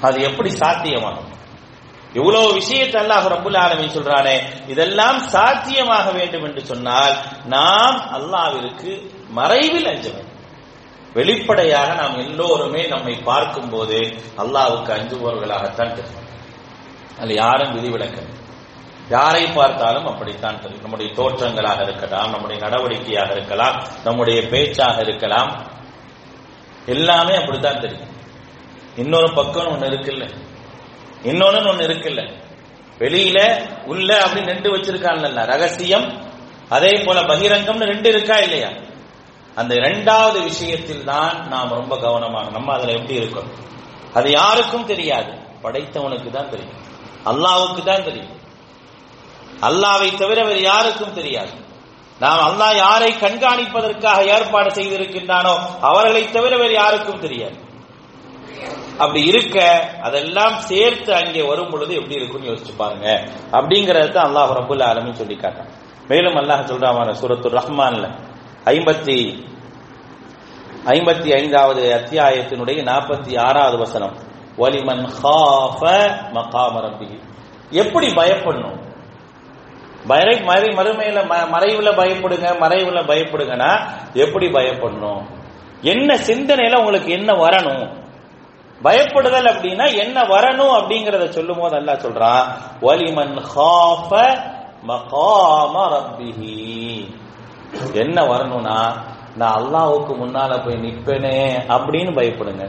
[0.00, 1.32] அது எப்படி சாத்தியமாகும்?
[2.14, 10.10] இவ்வளவு விஷயத்தை அல்லாஹ் ரபுல் ஆலமீன் சொல்றானே இதெல்லாம் சாத்தியமாக வேண்டும் என்று சொன்னால் நாம் அல்லாவிற்கு மறைவில் அஞ்ச
[10.10, 10.32] வேண்டும்.
[11.14, 13.98] வெளிப்படையாக நாம் எல்லோருமே நம்மை பார்க்கும் போது
[14.36, 16.22] அல்லாவுக்கு அஞ்சுபவர்களாகத்தான் தெரியும்.
[17.18, 18.42] அதில் யாரும் விதிவிலக்க
[19.08, 20.82] யாரை பார்த்தாலும் அப்படித்தான் தெரியும்.
[20.82, 25.66] நம்முடைய தோற்றங்களாக இருக்கலாம் நம்முடைய நடவடிக்கையாக இருக்கலாம் நம்முடைய பேச்சாக இருக்கலாம்.
[26.86, 28.12] எல்லாமே அப்படித்தான் தெரியும்.
[28.96, 30.52] இன்னொரு பக்கம் ஒன்று இருக்குல்ல?
[31.24, 32.22] இன்னொன்னு ஒண்ணு இருக்குல்ல.
[32.98, 33.38] வெளியில
[33.86, 35.46] உள்ள அப்படி ரெண்டு வச்சிருக்காங்கல்ல.
[35.46, 36.06] ரகசியம்
[36.68, 38.70] அதே போல பகிரங்கம்னு ரெண்டு இருக்கா இல்லையா?
[39.54, 43.50] அந்த இரண்டாவது விஷயத்தில் தான் நாம் ரொம்ப கவனமாக நம்ம அதுல எப்படி இருக்கோம்
[44.14, 45.32] அது யாருக்கும் தெரியாது.
[45.62, 46.80] படைத்தவனுக்கு தான் தெரியும்.
[47.26, 48.32] அல்லாவுக்கு தான் தெரியும்.
[49.60, 51.52] அல்லாவை தவிர வேறு யாருக்கும் தெரியாது.
[52.20, 57.56] நாம் அல்லாஹ் யாரை கண்காணிப்பதற்காக ஏற்பாடு செய்திருக்கின்றானோ அவர்களை தவிர வேறு யாருக்கும் தெரியாது.
[58.98, 63.24] அப்படி இருக்க அதெல்லாம் சேர்த்து அங்கே வரும் பொழுது எப்படி இருக்கும்னு யோசிச்சு பாருங்க.
[63.52, 65.66] அப்படிங்கறத அல்லாஹ் ரபுல்ல ஆலமின்னு சொல்லி காட்டான்
[66.08, 68.18] மேலும் அல்லாஹ் சொல்றான் சூரத்து ரஹ்மான்ல.
[68.64, 69.44] ஐம்பத்தி
[70.86, 74.16] ஐம்பத்தி ஐந்தாவது அத்தியாயத்தினுடைய நாற்பத்தி ஆறாவது வசனம்.
[74.58, 77.20] வலிமன் ஹாஃப மகாம ரப்பிஹி.
[77.70, 78.82] எப்படி பயப்படணும்?
[80.04, 85.22] மறை மறை மறுமையில ம- மறைவுல பயப்படுங்க மறைவுல பயப்படுங்கன்னா எப்படி பயப்படணும்?
[85.80, 88.03] என்ன சிந்தனையில உங்களுக்கு என்ன வரணும்?
[88.82, 92.46] பயப்படுதல் அப்படின்னா என்ன வரணும் அப்படிங்கறத சொல்லும் போது அல்லா சொல்றான்
[92.80, 94.38] வலிமன் ஹாஃப
[94.86, 97.14] மகாம ரப்பிஹி.
[97.92, 99.04] என்ன வரணும்னா
[99.36, 102.68] நான் அல்லாவுக்கு முன்னால போய் நிப்பேனே அப்படின்னு பயப்படுங்க.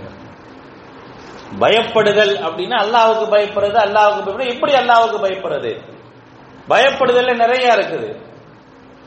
[1.59, 4.47] பயப்படுதல் அப்படின்னா அல்லாவுக்கு பயப்படுறது அல்லாவுக்கு பயப்படுறது.
[4.47, 5.81] எப்படி அல்லாவுக்கு பயப்படுறது?
[6.69, 8.33] பயப்படுதல் நிறைய இருக்குது.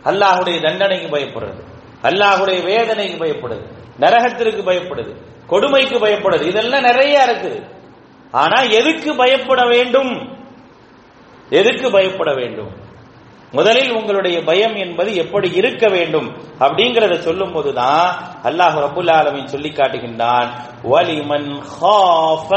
[0.04, 1.62] அல்லாஹுடைய தண்டனைக்கு பயப்படுறது.
[2.02, 3.66] அல்லாஹுடைய வேதனைக்கு பயப்படுது.
[4.00, 5.36] நரகத்திற்கு பயப்படுது.
[5.48, 6.42] கொடுமைக்கு பயப்படுது.
[6.42, 7.76] இதெல்லாம் நிறைய இருக்குது
[8.30, 10.38] ஆனா எதுக்கு பயப்பட வேண்டும்?
[11.50, 12.86] எதுக்கு பயப்பட வேண்டும்?
[13.52, 16.28] முதலில் உங்களுடைய பயம் என்பது எப்படி இருக்க வேண்டும்?
[16.60, 20.48] அப்படிங்கறத சொல்லும் போதுதான் அல்லாஹ் ரபுல் ஆலமின் சொல்லி காட்டுகின்றான்.
[20.84, 22.50] வலிமன் ஹாஃப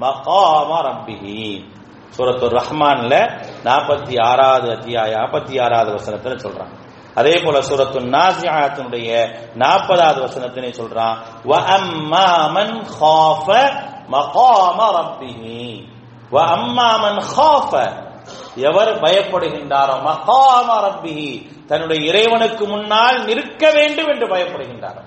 [0.00, 1.64] மகாம ரப்பிஹி.
[2.18, 6.74] சூரத்து ரஹ்மான்ல நாற்பத்தி ஆறாவது அத்தியாய நாற்பத்தி ஆறாவது வசனத்துல சொல்றான்.
[7.18, 9.10] அதே போல சூரத்து நாசியாத்தினுடைய
[9.58, 13.48] நாற்பதாவது வசனத்தினை சொல்றான் வ அம்மாமன் ஹாஃப
[14.12, 15.64] மகாம ரப்பிஹி.
[16.32, 17.72] வ அம்மாமன் ஹாஃப
[18.56, 21.30] எவர் பயப்படுகின்றாரோ மகாம ரப்பிஹி
[21.66, 25.02] தன்னுடைய இறைவனுக்கு முன்னால் நிற்க வேண்டும் என்று பயப்படுகின்றாரோ.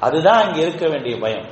[0.00, 1.48] அதுதான் அங்க இருக்க வேண்டிய பயம்.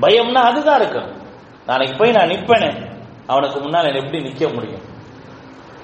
[0.00, 1.20] பயம்னா அதுதான் இருக்கணும்.
[1.66, 2.70] நாளைக்கு போய் நான் நிற்பேனே
[3.26, 4.84] அவனுக்கு முன்னால் எப்படி நிற்க முடியும்?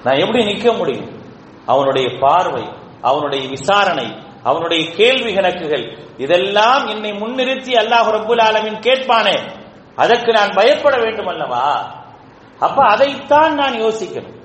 [0.03, 1.09] நான் எப்படி நிற்க முடியும்?
[1.65, 2.65] அவனுடைய பார்வை
[3.01, 9.57] அவனுடைய விசாரணை அவனுடைய கேள்வி கணக்குகள் இதெல்லாம் என்னை முன்னிறுத்தி அல்லாஹ் ரபுல் ஆலமின் கேட்பானே.
[9.95, 11.93] அதற்கு நான் பயப்பட வேண்டும் அல்லவா?
[12.59, 14.37] அப்ப அதைத்தான் நான் யோசிக்கணும்.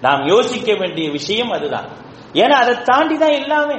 [0.00, 1.86] நாம் யோசிக்க வேண்டிய விஷயம் அதுதான்.
[2.32, 3.76] ஏன்னா அதை தாண்டி தான் எல்லாமே.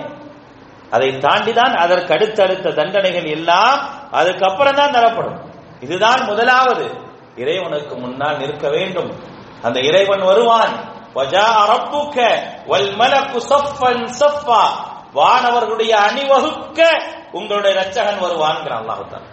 [0.89, 5.39] அதை தாண்டி தான் அதற்கு அடுத்தடுத்த தண்டனைகள் எல்லாம் அதுக்கப்புறம் தான் தரப்படும்.
[5.79, 6.91] இதுதான் முதலாவது.
[7.35, 9.13] இறைவனுக்கு முன்னால் நிற்க வேண்டும்.
[9.61, 10.97] அந்த இறைவன் வருவான்.
[11.19, 12.17] வஜா ரப்புக்க
[12.71, 14.05] வல் மலக்கு சஃபன்
[15.17, 16.79] வானவர்களுடைய அணிவகுக்க
[17.37, 19.25] உங்களுடைய ரச்சகன் வருவான்ங்கிறான் அல்லாஹுத்தான்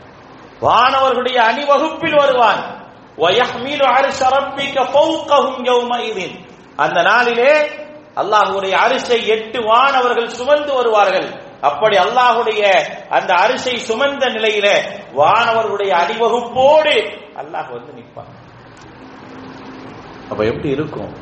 [0.67, 2.61] வானவர்களுடைய அணிவகுப்பில் வருவான்.
[3.23, 6.37] வயஹ்மீலு அரிஷ ரப்பிக்க ஃபௌகஹும் யௌமஇதின்.
[6.77, 7.53] அந்த நாளிலே
[8.21, 11.29] அல்லாஹுடைய அரிசை எட்டு வானவர்கள் சுமந்து வருவார்கள்.
[11.61, 12.63] அப்படி அல்லாஹுடைய
[13.17, 14.67] அந்த அரிசை சுமந்த நிலையில
[15.21, 16.97] வானவர்களுடைய அடிவகுப்போடு
[17.43, 18.33] அல்லாஹ் வந்து நிற்பான்.
[20.31, 21.13] அப்ப எப்படி இருக்கும்?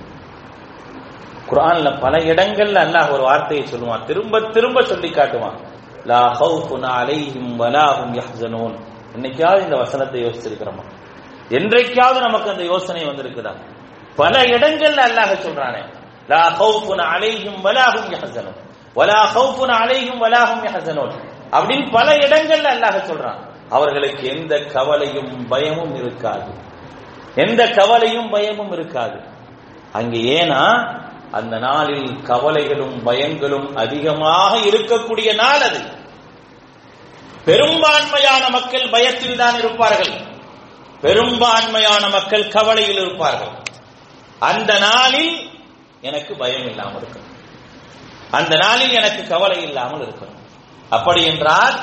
[1.50, 4.04] குரான்ல பல இடங்கள்ல அல்லாஹ் ஒரு வார்த்தையை சொல்லுவான்.
[4.04, 5.57] திரும்ப திரும்ப சொல்லி காட்டுவான்.
[6.04, 8.74] லா ஹவுஃபுன் அலைஹிம் வலா ஹும்
[9.14, 10.85] என்னைக்காவது இந்த வசனத்தை யோசிச்சிருக்கிறோமா?
[11.48, 13.52] என்றைக்காவது நமக்கு அந்த யோசனை வந்திருக்குதா?
[14.16, 15.83] பல இடங்கள்ல அல்லாஹ் சொல்றானே.
[16.28, 18.54] லா ஹவுஃபுன் அலைஹிம் வலா ஹும்
[18.94, 21.11] வலா ஹவுஃபுன் அலைஹிம் வலா ஹும்
[21.52, 23.38] அப்படின்னு பல இடங்கள்ல அல்லாஹ் சொல்றான்.
[23.70, 26.50] அவர்களுக்கு எந்த கவலையும் பயமும் இருக்காது.
[27.35, 29.20] எந்த கவலையும் பயமும் இருக்காது.
[29.92, 30.62] அங்கே ஏன்னா
[31.35, 35.81] அந்த நாளில் கவலைகளும் பயங்களும் அதிகமாக இருக்கக்கூடிய நாள் அது.
[37.44, 40.12] பெரும்பான்மையான மக்கள் பயத்தில் தான் இருப்பார்கள்.
[41.01, 43.55] பெரும்பான்மையான மக்கள் கவலையில் இருப்பார்கள்.
[44.38, 45.51] அந்த நாளில்
[46.01, 47.33] எனக்கு பயம் இல்லாமல் இருக்கணும்.
[48.31, 50.42] அந்த நாளில் எனக்கு கவலை இல்லாமல் இருக்கணும்.
[50.90, 51.77] அப்படி என்றால்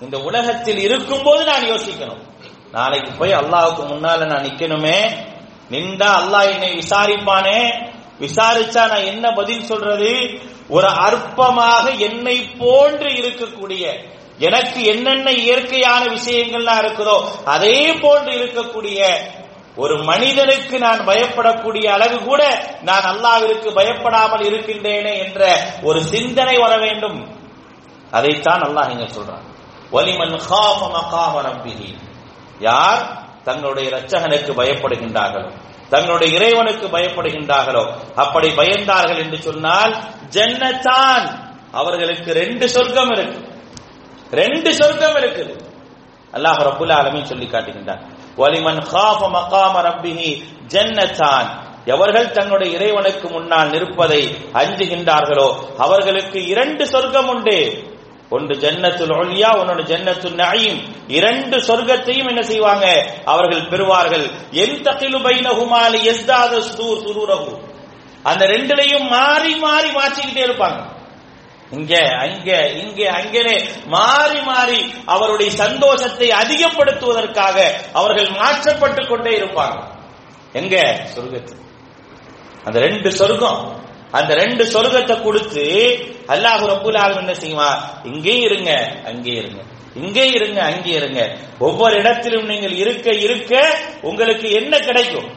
[0.00, 2.24] இந்த உலகத்தில் இருக்கும்போது நான் யோசிக்கணும்.
[2.72, 4.98] நாளைக்கு போய் அல்லாவுக்கு முன்னால நான் நிக்கணுமே.
[5.70, 7.60] நின்றா அல்லாஹ் என்னை விசாரிப்பானே.
[8.20, 10.40] விசாரிச்சா நான் என்ன பதில் சொல்றது?
[10.68, 13.84] ஒரு அற்பமாக என்னை போன்று இருக்கக்கூடிய
[14.38, 19.06] எனக்கு என்னென்ன இயற்கையான விஷயங்கள்லாம் இருக்குதோ அதே போன்று இருக்கக்கூடிய
[19.76, 22.42] ஒரு மனிதனுக்கு நான் பயப்படக்கூடிய அளவு கூட
[22.82, 27.36] நான் அல்லாவிற்கு பயப்படாமல் இருக்கின்றேனே என்ற ஒரு சிந்தனை வர வேண்டும்.
[28.10, 29.46] அதைத்தான் அல்லாஹ் இங்க சொல்றான்.
[29.92, 30.40] வலிமன்
[32.60, 35.50] யார் தங்களுடைய இரட்சகனுக்கு பயப்படுகின்றார்களோ
[35.90, 37.92] தங்களுடைய இறைவனுக்கு பயப்படுகின்றார்களோ?
[38.16, 39.94] அப்படி பயந்தார்கள் என்று சொன்னால்
[40.30, 41.24] ஜன்னத்தான்
[41.72, 43.40] அவர்களுக்கு ரெண்டு சொர்க்கம் இருக்கு.
[44.30, 45.54] ரெண்டு சொர்க்கம் இருக்குது
[46.32, 48.02] அல்லாஹ் ரப்புல் ஆலமீன் சொல்லி காட்டுகின்றார்
[48.36, 50.30] வலிமன் காஃப மகாம ரப்பிஹி
[50.66, 51.48] ஜன்னத்தான்.
[51.84, 54.22] எவர்கள் தங்களுடைய இறைவனுக்கு முன்னால் நிற்பதை
[54.52, 55.48] அஞ்சுகின்றார்களோ
[55.78, 57.58] அவர்களுக்கு இரண்டு சொர்க்கம் உண்டு.
[58.30, 60.80] ஒன்று ஜன்னத்துல் ஒல்லியா ஒன்னொன்று ஜன்னத்துல் நயீம்.
[61.08, 62.86] இரண்டு சொர்க்கத்தையும் என்ன செய்வாங்க?
[63.24, 64.26] அவர்கள் பெறுவார்கள்.
[64.50, 67.54] என் தகிலு பைனஹுமாலி எஸ்தாத சுதூர் சுரூரகு
[68.22, 70.80] அந்த ரெண்டுலையும் மாறி மாறி மாற்றிக்கிட்டே இருப்பாங்க.
[71.70, 77.56] இங்க அங்க இங்க அங்கே மாறி மாறி அவருடைய சந்தோஷத்தை அதிகப்படுத்துவதற்காக
[77.92, 79.78] அவர்கள் மாற்றப்பட்டு கொண்டே இருப்பாங்க.
[80.52, 80.76] எங்க?
[81.16, 81.54] சொர்க்கத்து
[82.64, 83.76] அந்த ரெண்டு சொர்க்கம்.
[84.10, 85.66] அந்த ரெண்டு சொர்க்கத்தை கொடுத்து
[86.28, 88.00] அல்லாஹ் ரப்புல் ஆலம் என்ன செய்வான்?
[88.04, 89.62] இங்கே இருங்க அங்கே இருங்க.
[89.94, 91.36] இங்கே இருங்க அங்கே இருங்க.
[91.58, 95.28] ஒவ்வொரு இடத்திலும் நீங்கள் இருக்க இருக்க உங்களுக்கு என்ன கிடைக்கும்?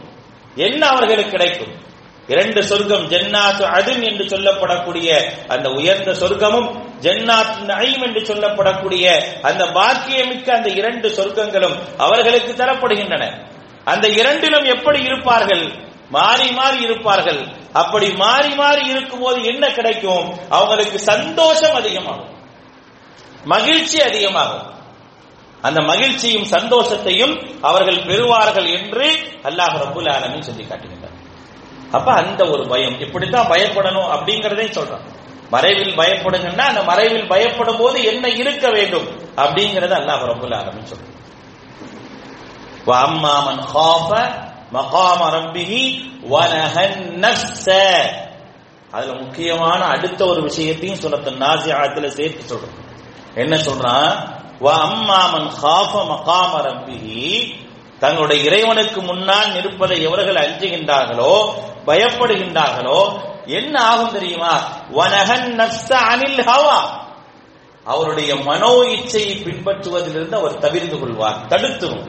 [0.56, 1.90] என்ன அவர்களுக்கு கிடைக்கும்?
[2.28, 5.10] இரண்டு சொர்க்கம் ஜன்னாத் அதின் என்று சொல்லப்படக்கூடிய
[5.48, 9.06] அந்த உயர்ந்த சொர்க்கமும் ஜன்னாத் நயம் என்று சொல்லப்படக்கூடிய
[9.42, 13.50] அந்த பாக்கியமிக்க அந்த இரண்டு சொர்க்கங்களும் அவர்களுக்கு தரப்படுகின்றன.
[13.84, 15.90] அந்த இரண்டிலும் எப்படி இருப்பார்கள்?
[16.12, 17.42] மாறி மாறி இருப்பார்கள்.
[17.74, 20.28] அப்படி மாறி மாறி இருக்கும்போது என்ன கிடைக்கும்?
[20.50, 22.36] அவங்களுக்கு சந்தோஷம் அதிகமாகும்.
[23.46, 24.68] மகிழ்ச்சி அதிகமாகும்.
[25.62, 29.08] அந்த மகிழ்ச்சியும் சந்தோஷத்தையும் அவர்கள் பெறுவார்கள் என்று
[29.44, 31.18] அல்லாஹ் ரபுல் ஆலமின் சொல்லி காட்டுகின்றார்
[31.92, 33.00] அப்ப அந்த ஒரு பயம்.
[33.00, 35.06] இப்படித்தான் பயப்படணும் அப்படிங்கறதே சொல்றான்.
[35.50, 41.18] மறைவில் பயப்படுங்கன்னா அந்த மறைவில் பயப்படும் போது என்ன இருக்க வேண்டும் அப்படிங்கறத அல்லாஹ் ரபுல் ஆலமின் சொல்றான்.
[44.74, 45.84] மகாம ரப்பிஹி
[46.32, 47.68] வனஹன் நஃப்ஸ.
[48.92, 52.74] அதுல முக்கியமான அடுத்த ஒரு விஷயத்தையும் சொல்றது நாசியாத்துல சேர்த்து சொல்றது
[53.36, 54.14] என்ன சொல்றான்?
[54.62, 57.54] வ அம்மாமன் ஹாஃப மகாம ரப்பிஹி.
[58.00, 61.54] தங்களுடைய இறைவனுக்கு முன்னால் நிற்பதை எவர்கள் அஞ்சுகின்றார்களோ
[61.86, 64.54] பயப்படுகின்றார்களோ என்ன ஆகும் தெரியுமா?
[64.94, 67.00] வனஹன் நஃப்ஸ அனில் ஹவா.
[67.84, 72.06] அவருடைய மனோ இச்சையை பின்பற்றுவதிலிருந்து அவர் தவிர்ந்து கொள்வார் தடுத்துரும்.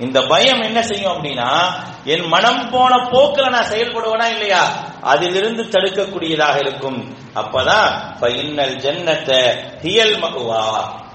[0.00, 1.72] இந்த பயம் என்ன செய்யும் அப்படின்னா
[2.04, 4.68] என் மனம் போன போக்கில் நான் செயல்படுவேனா இல்லையா?
[5.00, 7.16] அதிலிருந்து தடுக்கக்கூடியதாக இருக்கும்.
[7.34, 9.40] அப்பதான் இன்னல் ஜன்னத்தை
[9.82, 10.64] ஹியல் மகுவா.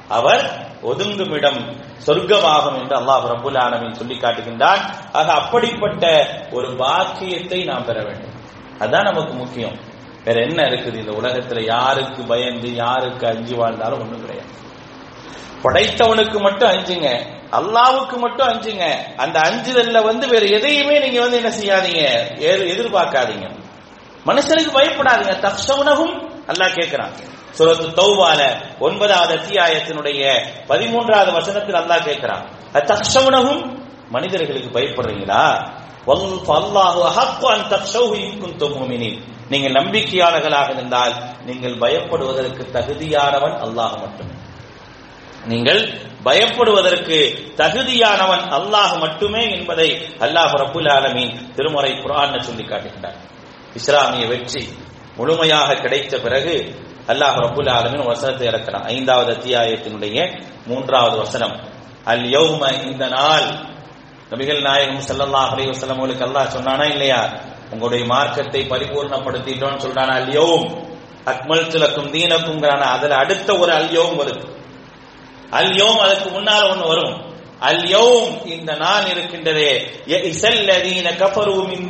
[0.08, 1.76] அவர் ஒதுங்குமிடம்
[2.08, 4.80] சொர்க்கமாகும் என்று அல்லாஹ் ரபுல் ஆலமின் சொல்லி காட்டுகின்றான்.
[5.14, 8.40] ஆக அப்படிப்பட்ட ஒரு பாக்கியத்தை நாம் பெற வேண்டும்.
[8.80, 9.80] அதான் நமக்கு முக்கியம்.
[10.24, 10.96] வேற என்ன இருக்குது?
[10.96, 14.50] இந்த உலகத்துல யாருக்கு பயந்து யாருக்கு அஞ்சு வாழ்ந்தாலும் ஒண்ணும் கிடையாது.
[15.64, 17.40] படைத்தவனுக்கு மட்டும் அஞ்சுங்க.
[17.52, 18.86] அல்லாவுக்கு மட்டும் அஞ்சுங்க.
[19.18, 22.04] அந்த அஞ்சுதல்ல வந்து வேற எதையுமே நீங்க வந்து என்ன செய்யாதீங்க.
[22.74, 23.48] எதிர்பார்க்காதீங்க.
[24.26, 25.36] மனுஷனுக்கு பயப்படாதீங்க.
[25.48, 26.16] தக்ஷவுனகும்
[26.48, 27.14] அல்லாஹ் கேட்கிறான்
[27.58, 28.42] சுரத்து தௌவால
[28.80, 30.22] ஒன்பதாவது அத்தியாயத்தினுடைய
[30.68, 35.70] பதிமூன்றாவது வசனத்தில் அல்லாஹ் கேட்கிறான் தக்ஷவுனகும் மனிதர்களுக்கு பயப்படுறீங்களா?
[39.50, 41.14] நீங்கள் நம்பிக்கையாளர்களாக இருந்தால்
[41.46, 44.34] நீங்கள் பயப்படுவதற்கு தகுதியானவன் அல்லாஹ் மட்டுமே.
[45.46, 53.18] நீங்கள் பயப்படுவதற்கு தகுதியானவன் அல்லாஹ் மட்டுமே என்பதை அல்லாஹ் ரபுல் ஆலமீன் திருமுறை குரான் சொல்லி காட்டுகின்றார்.
[53.76, 54.70] இஸ்லாமிய வெற்றி
[55.18, 56.76] முழுமையாக கிடைத்த பிறகு
[57.08, 60.18] அல்லாஹ் ரபுல் ஆலமின் வசனத்தை இறக்கிறான் ஐந்தாவது அத்தியாயத்தினுடைய
[60.66, 61.60] மூன்றாவது வசனம்.
[62.06, 63.48] அல் யௌம இந்த நாள்.
[64.30, 67.30] நபிகள் நாயகம் ஸல்லல்லாஹு அலி வஸல்லம் அல்லாஹ் சொன்னானா இல்லையா?
[67.72, 70.90] உங்களுடைய மார்க்கத்தை பரிபூர்ணப்படுத்திட்டோம்னு சொல்றானா அல்யோம்
[71.26, 74.60] அக்மல் அக்மல்து லக்கும் அதுல அடுத்த ஒரு அல்யோம் வருது.
[75.52, 77.30] அல் யௌம் அதுக்கு முன்னால ஒண்ணு வரும்.
[77.62, 79.72] அல்யோம் இந்த நான் இருக்கின்றதே.
[80.08, 81.90] இசல்லதீன கஃபரு மின்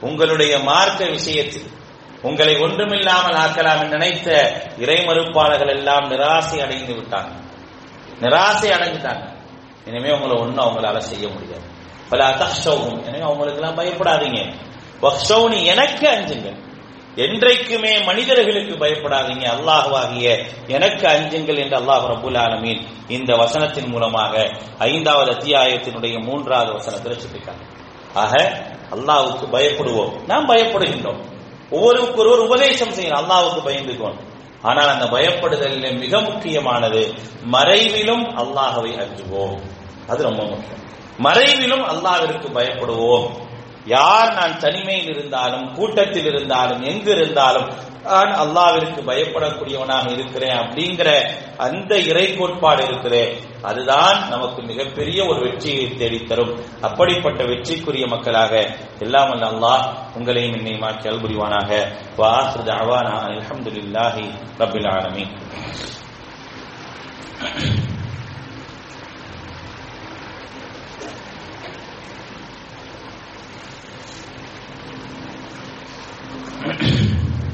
[0.00, 1.70] உங்களுடைய மார்க்க விஷயத்தில்.
[2.22, 7.32] உங்களை ஒன்றுமில்லாமல் ஆக்கலாம் என்று நினைத்த இறைமறுப்பாளர்கள் எல்லாம் நிராசை அடைந்து விட்டாங்க.
[8.20, 9.34] நிராசை அடைஞ்சிட்டாங்க.
[9.86, 11.62] இனிமே உங்களை ஒன்றும் அவங்களால செய்ய முடியாது.
[12.08, 16.65] பல அத்தஷவும் எனவே அவங்களுக்கு எல்லாம் பயப்படாதீங்க எனக்கு அஞ்சுங்கள்.
[17.16, 19.44] என்றைக்குமே மனிதர்களுக்கு பயப்படாதீங்க.
[19.46, 27.64] அல்லாஹ்வாகிய எனக்கு அஞ்சுங்கள் என்று அல்லாஹ் ரபுல் ஆலமீன் இந்த வசனத்தின் மூலமாக ஐந்தாவது அத்தியாயத்தினுடைய மூன்றாவது வசனத்தில் சுட்டிக்காங்க
[28.14, 30.24] ஆக அல்லாவுக்கு பயப்படுவோம்.
[30.26, 31.20] நாம் பயப்படுகின்றோம்.
[31.70, 33.20] ஒவ்வொருக்கு ஒருவர் உபதேசம் செய்யணும்.
[33.22, 34.18] அல்லாவுக்கு பயந்துக்கோம்
[34.62, 37.14] ஆனால் அந்த பயப்படுதலில் மிக முக்கியமானது
[37.52, 39.60] மறைவிலும் அல்லாஹவை அஞ்சுவோம்.
[40.08, 40.84] அது ரொம்ப முக்கியம்.
[41.18, 43.26] மறைவிலும் அல்லாவிற்கு பயப்படுவோம்.
[43.86, 47.68] யார் நான் தனிமையில் இருந்தாலும் கூட்டத்தில் இருந்தாலும் எங்கு இருந்தாலும்
[48.04, 51.08] நான் அல்லாவிற்கு பயப்படக்கூடியவனாக இருக்கிறேன் அப்படிங்கிற
[51.56, 56.52] அந்த இறை கோட்பாடு இருக்கிறேன் அதுதான் நமக்கு மிகப்பெரிய ஒரு வெற்றியை தேடித்தரும்.
[56.80, 58.52] அப்படிப்பட்ட வெற்றிக்குரிய மக்களாக
[58.98, 59.84] எல்லாம் அல்லாஹ்
[60.16, 61.70] உங்களையும் என்னை மாற்றி அல்புரிவானாக
[62.16, 64.24] வாஹர் அவானா அல்ஹம்துலில்லாஹி
[64.58, 64.90] ரபில்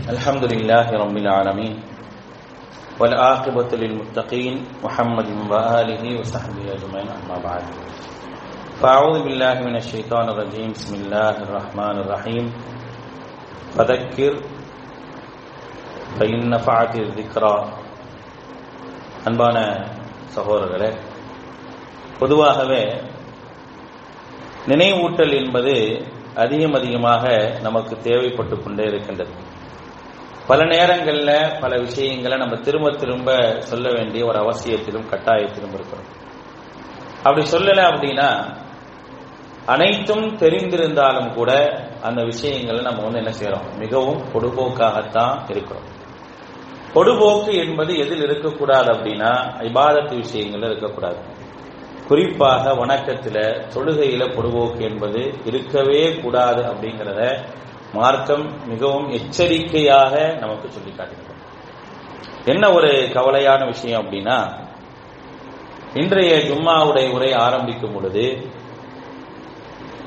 [0.07, 1.73] الحمد لله رب العالمين
[2.99, 4.53] والعاقبة للمتقين
[4.83, 7.63] محمد وآله وصحبه أجمعين أما بعد
[8.81, 12.45] فأعوذ بالله من الشيطان الرجيم بسم الله الرحمن الرحيم
[13.75, 14.33] فذكر
[16.17, 17.55] فإن نفعت الذكرى
[19.27, 19.57] அன்பான
[20.35, 20.89] சகோதரர்களே
[22.19, 22.83] பொதுவாகவே
[24.71, 25.73] நினைவூட்டல் என்பது
[26.34, 29.30] அதிகம் அதிகமாக நமக்கு தேவைப்பட்டு கொண்டே இருக்கின்றது.
[30.46, 36.20] பல நேரங்களில் பல விஷயங்களை நம்ம திரும்ப திரும்ப சொல்ல வேண்டிய ஒரு அவசியத்திலும் கட்டாயத்திலும் இருக்கிறோம்.
[37.16, 38.60] அப்படி சொல்லலை அப்படின்னா
[39.66, 41.70] அனைத்தும் தெரிந்திருந்தாலும் கூட
[42.02, 43.78] அந்த விஷயங்களை நம்ம வந்து என்ன செய்யறோம்?
[43.78, 46.00] மிகவும் பொடுபோக்காகத்தான் இருக்கிறோம்.
[46.94, 51.40] பொடுபோக்கு என்பது எதில் இருக்கக்கூடாது அப்படின்னா இபாதத்து விஷயங்கள்ல இருக்கக்கூடாது.
[52.08, 57.38] குறிப்பாக வணக்கத்தில் தொழுகையில பொடுபோக்கு என்பது இருக்கவே கூடாது அப்படிங்கிறத
[57.92, 61.40] மார்க்கம் மிகவும் எச்சரிக்கையாக நமக்கு சொல்லி காட்டுகிறது
[62.44, 64.38] என்ன ஒரு கவலையான விஷயம் அப்படின்னா
[65.94, 68.50] இன்றைய ஜும்மாவுடைய உரை ஆரம்பிக்கும் பொழுது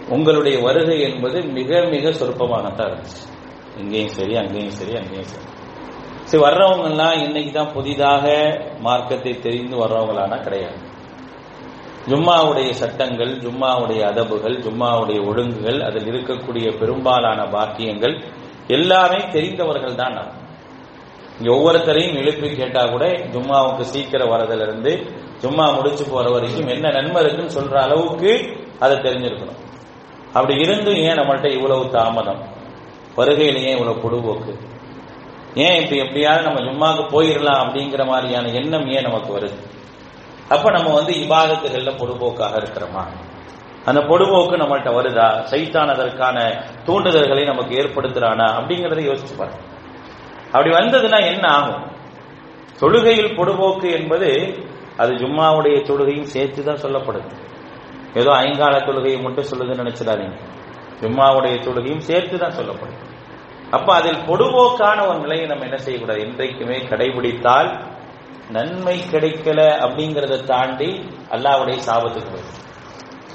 [0.10, 3.24] உங்களுடைய வருகை என்பது மிக மிக சொற்பமானதான் இருந்துச்சு.
[3.78, 5.46] இங்கேயும் சரி அங்கேயும் சரி அங்கேயும் சரி.
[6.24, 8.26] சரி வர்றவங்கெல்லாம் இன்னைக்கு தான் புதிதாக
[8.80, 10.85] மார்க்கத்தை தெரிந்து வர்றவங்களானா கிடையாது.
[12.08, 18.24] ஜும்மாவுடைய சட்டங்கள் ஜும்மாவுடைய அதபுகள் ஜும்மாவுடைய ஒழுங்குகள் அதில் இருக்கக்கூடிய பெரும்பாலான பாக்கியங்கள்
[18.68, 20.34] எல்லாமே தெரிந்தவர்கள் தான் நாம்.
[21.40, 24.92] இங்க ஒவ்வொருத்தரையும் எழுப்பி கேட்டா கூட ஜும்மாவுக்கு சீக்கிரம் வரதுல இருந்து
[25.42, 29.62] ஜும்மா முடிச்சு போற வரைக்கும் என்ன நன்மை இருக்குன்னு சொல்ற அளவுக்கு அதை தெரிஞ்சிருக்கணும்.
[30.34, 32.42] அப்படி இருந்தும் ஏன் நம்மள்கிட்ட இவ்வளவு தாமதம்?
[33.18, 34.54] வருகையில ஏன் இவ்வளவு பொடுபோக்கு?
[35.56, 39.74] ஏன் இப்ப எப்படியாவது நம்ம ஜும்மாவுக்கு போயிடலாம் அப்படிங்கிற மாதிரியான எண்ணம் ஏன் நமக்கு வருது?
[40.50, 43.04] அப்ப நம்ம வந்து இபாதத்துகள்ல பொடுபோக்காக இருக்கிறோமா?
[43.86, 45.44] அந்த பொடுபோக்கு நம்மள்கிட்ட வருதா?
[45.44, 48.48] சைத்தான் அதற்கான தூண்டுதல்களை நமக்கு ஏற்படுத்துறானா?
[48.60, 49.60] அப்படிங்கறத யோசிச்சு பாருங்க.
[50.46, 51.92] அப்படி வந்ததுன்னா என்ன ஆகும்?
[52.80, 54.60] தொழுகையில் பொடுபோக்கு என்பது
[54.98, 57.32] அது ஜும்மாவுடைய தொழுகையும் சேர்த்து தான் சொல்லப்படுது.
[58.14, 60.40] ஏதோ ஐங்கால தொழுகையை மட்டும் சொல்லுதுன்னு நினைச்சிடாதீங்க.
[61.02, 63.14] ஜும்மாவுடைய தொழுகையும் சேர்த்து தான் சொல்லப்படுது.
[63.72, 66.28] அப்ப அதில் பொடுபோக்கான ஒரு நிலையை நம்ம என்ன செய்யக்கூடாது?
[66.28, 67.94] என்றைக்குமே கடைபிடித்தால்
[68.52, 72.64] நன்மை கிடைக்கல அப்படிங்கறத தாண்டி அல்லாவுடைய சாபத்துக்கு போயிடும்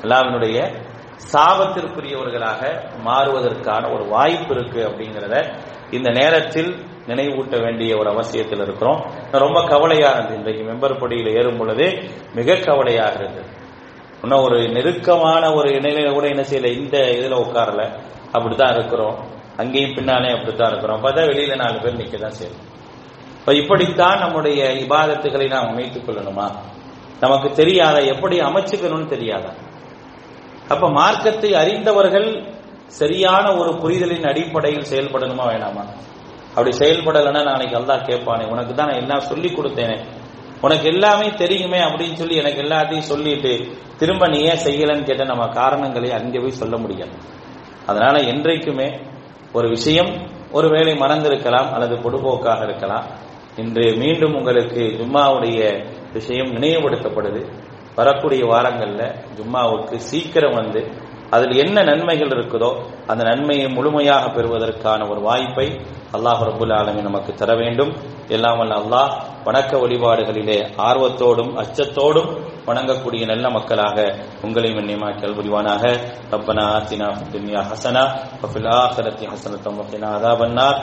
[0.03, 0.89] அல்லாவினுடைய
[1.33, 5.59] சாபத்திற்குரியவர்களாக மாறுவதற்கான ஒரு வாய்ப்பு இருக்கு அப்படிங்கிறத
[5.91, 9.11] இந்த நேரத்தில் நினைவூட்ட வேண்டிய ஒரு அவசியத்தில் இருக்கிறோம்.
[9.33, 13.49] ரொம்ப கவலையா இருந்தது இன்றைக்கு மெம்பர் படியில் ஏறும் பொழுது மிக கவலையாக இருந்தது.
[14.23, 18.01] இன்னும் ஒரு நெருக்கமான ஒரு இணையில கூட என்ன செய்யல இந்த இதுல உட்காரல.
[18.33, 19.25] அப்படித்தான் இருக்கிறோம்.
[19.57, 21.05] அங்கேயும் பின்னாலே அப்படித்தான் இருக்கிறோம்.
[21.05, 22.80] பார்த்தா வெளியில நாலு பேர் நிக்க தான் செய்யணும்.
[23.41, 26.51] இப்ப இப்படித்தான் நம்முடைய இபாதத்துகளை நாம் அமைத்துக் கொள்ளணுமா?
[27.21, 29.55] நமக்கு தெரியாத எப்படி அமைச்சுக்கணும்னு தெரியாத.
[30.69, 32.55] அப்ப மார்க்கத்தை அறிந்தவர்கள்
[32.87, 35.85] சரியான ஒரு புரிதலின் அடிப்படையில் செயல்படணுமா வேணாமா?
[36.49, 40.05] அப்படி செயல்படலைன்னா நாளைக்கு அல்லா கேட்பானே உனக்கு தான் நான் எல்லாம் சொல்லி கொடுத்தேனே.
[40.61, 46.13] உனக்கு எல்லாமே தெரியுமே அப்படின்னு சொல்லி எனக்கு எல்லாத்தையும் சொல்லிட்டு திரும்ப நீ ஏன் செய்யலன்னு கேட்ட நம்ம காரணங்களை
[46.13, 47.11] அங்கே போய் சொல்ல முடியாது.
[47.87, 49.01] அதனால என்றைக்குமே
[49.53, 53.29] ஒரு விஷயம் ஒருவேளை மறந்திருக்கலாம் அல்லது பொடுபோக்காக இருக்கலாம்.
[53.57, 55.61] இன்று மீண்டும் உங்களுக்கு ஜும்மாவுடைய
[56.13, 57.43] விஷயம் நினைவுபடுத்தப்படுது.
[57.97, 60.83] வரக்கூடிய வாரங்களில் ஜும்மாவுக்கு சீக்கிரம் வந்து
[61.31, 62.71] அதில் என்ன நன்மைகள் இருக்குதோ
[63.07, 65.67] அந்த நன்மையை முழுமையாக பெறுவதற்கான ஒரு வாய்ப்பை
[66.17, 67.93] அல்லாஹ் ரபுல் ஆலமி நமக்கு தர வேண்டும்.
[68.29, 69.13] எல்லாம் அல்லாஹ்
[69.45, 72.31] வணக்க வழிபாடுகளிலே ஆர்வத்தோடும் அச்சத்தோடும்
[72.67, 73.99] வணங்கக்கூடிய நல்ல மக்களாக
[74.43, 75.85] உங்களையும் எண்ணியமாக்கல் புரிவானாக
[76.33, 78.03] ரப்பனா ஆத்தினா துன்யா ஹசனா
[79.33, 80.79] ஹசனத்தம் வஃகினா அதாபன்னார்